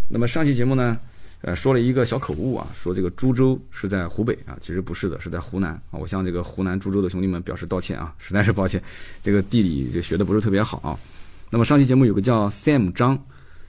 [0.09, 0.99] 那么上期节目呢，
[1.43, 6.01] 呃说了一个小口误啊，说这个株洲是在湖北啊，其实不是的，是在湖南啊。
[6.01, 8.83] 我向这个湖南株洲的兄弟们表示道歉啊，实在是抱歉，
[9.21, 10.99] 这个地理就学的不是特别好啊。
[11.51, 13.23] 那么上期节目有个叫 Sam 张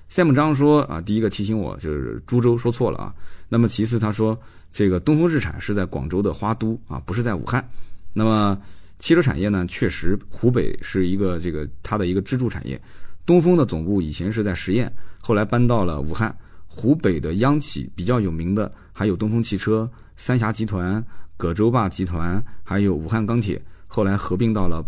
[0.10, 3.14] ，Sam 张说啊，第一个提醒我就是株洲说错了啊。
[3.54, 4.36] 那么其次，他说
[4.72, 7.64] 这个东风日产是在广州的花都啊，不是在武汉。
[8.12, 8.60] 那么
[8.97, 12.82] 汽车产业呢，确实湖北是一个这个它的一个支柱产业。
[13.28, 14.91] 东风的总部以前是在十堰，
[15.22, 16.36] 后来搬到了武汉。
[16.66, 19.88] 湖北的央企比较有名的还有东风汽车、
[20.18, 21.06] 三峡集团、
[21.38, 24.84] 葛洲坝集团，还有武汉钢铁，后来合并到了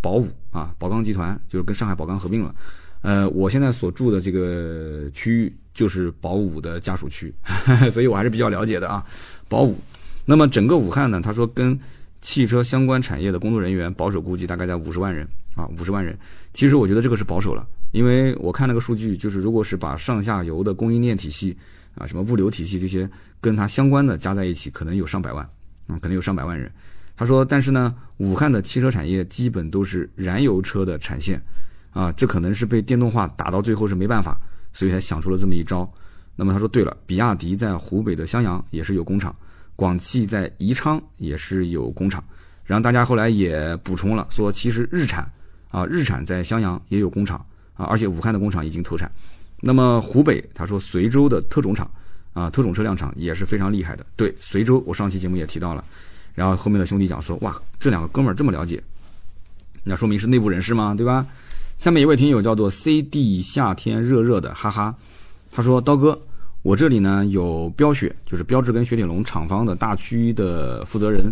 [0.00, 2.54] 宝武啊，宝钢集团就是跟上海宝钢合并了。
[3.06, 7.32] 呃，我现在所住的这个区域就是保五的家属区，
[7.92, 9.06] 所以我还是比较了解的啊。
[9.48, 9.78] 保五，
[10.24, 11.78] 那么整个武汉呢，他说跟
[12.20, 16.18] 汽车相关产业的工作人员保守估计大概在五十万人啊，五十万人。
[16.52, 21.56] 其实我觉得这个是保守了，因为我看那个数据，就是如果是把上下游的供应链体系
[21.94, 23.08] 啊，什么物流体系这些
[23.40, 25.48] 跟它相关的加在一起，可能有上百万
[25.86, 26.68] 啊，可能有上百万人。
[27.16, 31.40] 他说，但是呢，武汉的汽车产业基本都是燃油车的产线。
[31.96, 34.36] 啊，这可能是被电动化打到最后是没办法，
[34.74, 35.90] 所以才想出了这么一招。
[36.34, 39.34] 那么他说对了，比亚迪在湖北的襄阳也是有工厂，
[39.74, 42.22] 广汽在宜昌也是有工厂。
[42.66, 45.26] 然后大家后来也补充了，说其实日产
[45.70, 47.42] 啊，日产在襄阳也有工厂
[47.72, 49.10] 啊，而且武汉的工厂已经投产。
[49.62, 51.90] 那么湖北他说随州的特种厂
[52.34, 54.04] 啊，特种车辆厂也是非常厉害的。
[54.16, 55.82] 对，随州我上期节目也提到了。
[56.34, 58.82] 然后后面的兄弟讲说，哇，这两个哥们儿这么了解，
[59.82, 61.26] 那说明是内部人士嘛，对吧？
[61.78, 64.94] 下面一位听友叫做 C D 夏天热热的哈哈，
[65.50, 66.18] 他说刀哥，
[66.62, 71.30] 我这里呢有标雪，就是标志跟雪铁龙厂方的大区的负责人，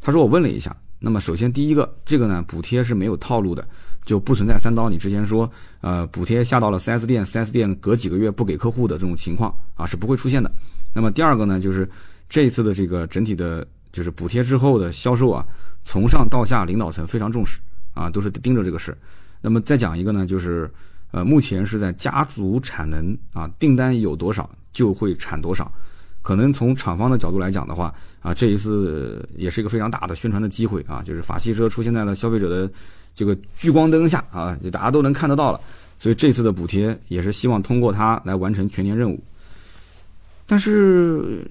[0.00, 3.66] 他说我问了一下，那么首先第一个，这个呢补贴是没有套路的，
[4.04, 10.50] 就不存在三刀你之前说呃补贴下到了 4S 店，4S 店隔几个月不给客户的这种情况啊是不会出现的。
[10.92, 11.88] 那么第二个呢，就是
[12.28, 15.46] 这一次的这个整体的，就是补贴之后的销售啊，
[15.84, 17.60] 从上到下领导层非常重视
[17.94, 18.94] 啊，都是盯着这个事。
[19.40, 20.70] 那么再讲一个呢，就是
[21.10, 25.70] 呃目前是在家族产能啊，订单有多少就会产多少。
[26.22, 32.68] 可能从厂方的角度来讲的话，啊，这一次也是一个非常大的宣传的机会啊，就是法系车出现在了消费者的
[33.14, 35.60] 这个聚光灯下啊，就大家都能看得到了。
[36.00, 39.22] 所以这次的补贴也是希望通过它来完成全年任务。
[40.46, 41.46] 但是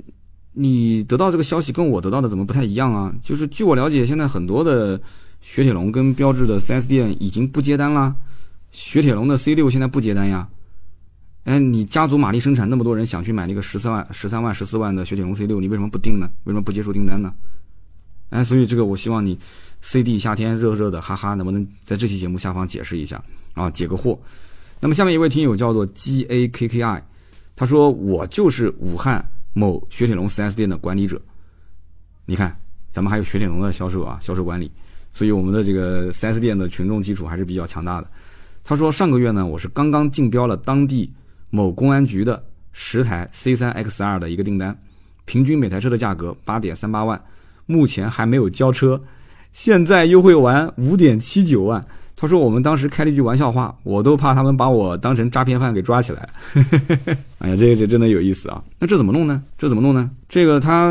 [0.52, 3.14] 你得到这个消息跟我得到的怎么不太一样啊？
[3.24, 5.00] 就是据我了解，现在很多的
[5.46, 8.14] 雪铁龙跟标致的 4S 店已经不接单了，
[8.72, 10.50] 雪铁龙的 C6 现在不接单呀。
[11.44, 16.28] 哎，你家族马力生产那么多人想去买那个十四万、十三万、十四万的雪铁龙 C 六，你为什么不订呢？
[16.46, 17.32] 为什么不接受订单呢？
[18.32, 19.38] 哎，所以这个我希望你
[19.82, 23.24] CD 夏天热热的，哈哈，能不能在这期节目下方解释一下
[23.54, 24.18] 啊，解个惑。
[24.80, 27.04] 那么下面一位听友叫做 G A K K I，
[27.56, 29.24] 他说我就是武汉
[29.54, 31.22] 某雪铁龙 4S 店的管理者。
[32.26, 32.60] 你看，
[32.92, 34.72] 咱们还有雪铁龙的销售啊，销售管理，
[35.16, 38.08] 所以我们的这个 4S 店的群众基础还是比较强大的。
[38.64, 41.12] 他说上个月呢，我是刚刚竞标了当地。
[41.52, 42.44] 某公安局的
[42.74, 44.78] 十台 C3XR 的一个订单，
[45.24, 47.24] 平均每台车的价格八点三八万，
[47.66, 49.02] 目前还没有交车，
[49.54, 51.86] 现在优惠完五点七九万。
[52.18, 56.30] 他说我们当时开了一句玩笑话，我都怕他们把我当成诈骗犯给抓起来。
[57.40, 58.64] 哎呀，这个这真的有意思啊！
[58.80, 59.44] 那这怎么弄呢？
[59.58, 60.10] 这怎么弄呢？
[60.30, 60.90] 这个他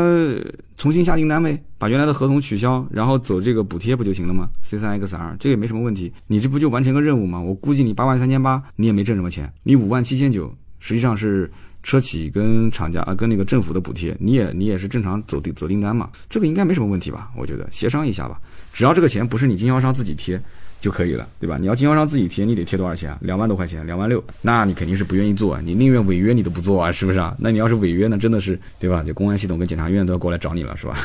[0.77, 7.41] 重新下订单呗，把原来的合同取消，然后走这个补贴不就行了吗？C3XR 这个也没什么问题，你这不就完成个任务吗？
[7.41, 11.51] 我估计你八万三千八，你也没挣什么钱，你五万七千九，实际上是
[11.81, 17.31] 车企跟厂家啊跟那个政府的补贴，你也你也是正常走订走订单嘛，这个应该没什么问题吧？
[17.35, 18.39] 我觉得协商一下吧，
[18.71, 20.39] 只要这个钱不是你经销商自己贴。
[20.85, 21.57] 就可以了，对吧？
[21.59, 23.17] 你要经销商自己贴，你得贴多少钱？
[23.21, 27.35] 两万多块钱，两万六，那你肯定是不愿意做啊，你宁愿违约你都不做啊，是不是啊？
[27.41, 29.01] 那你要是违约呢，真的是，对吧？
[29.01, 30.95] 就公安系统跟检察院都要过来找你了，是吧？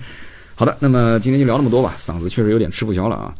[0.56, 3.34] 好的，那么今天就聊那么多吧，嗓子确实有点吃不消了啊。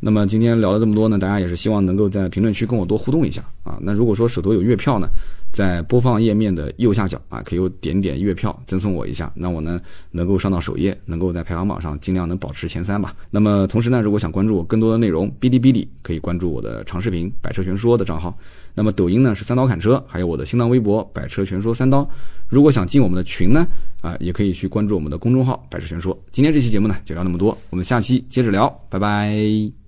[0.00, 3.78] 那么今天聊了这么多呢，大家也是希望能够在评论区跟我多互动一下啊。
[3.80, 5.06] 那如果说手头有月票呢，
[5.52, 9.80] 在播放页面的右下角啊，可以点点月票赠送我一下，那我呢
[10.10, 13.16] 能够上到首页，能够在排行榜上尽量能保持前三吧。
[13.30, 18.36] 那么同时呢，如果想关注我更多的内容，哔哩哔哩可以关注我的长视频“百车全说”的账号。
[18.74, 22.08] 那么抖音呢是三刀砍车，还有我的新浪微博“百车全说三刀”。
[22.46, 23.66] 如果想进我们的群呢，
[24.00, 26.16] 啊，也可以去关注我们的公众号“百车全说”。
[26.30, 29.87] 今天这期节目呢就聊那么多，我们下期接着聊，拜拜。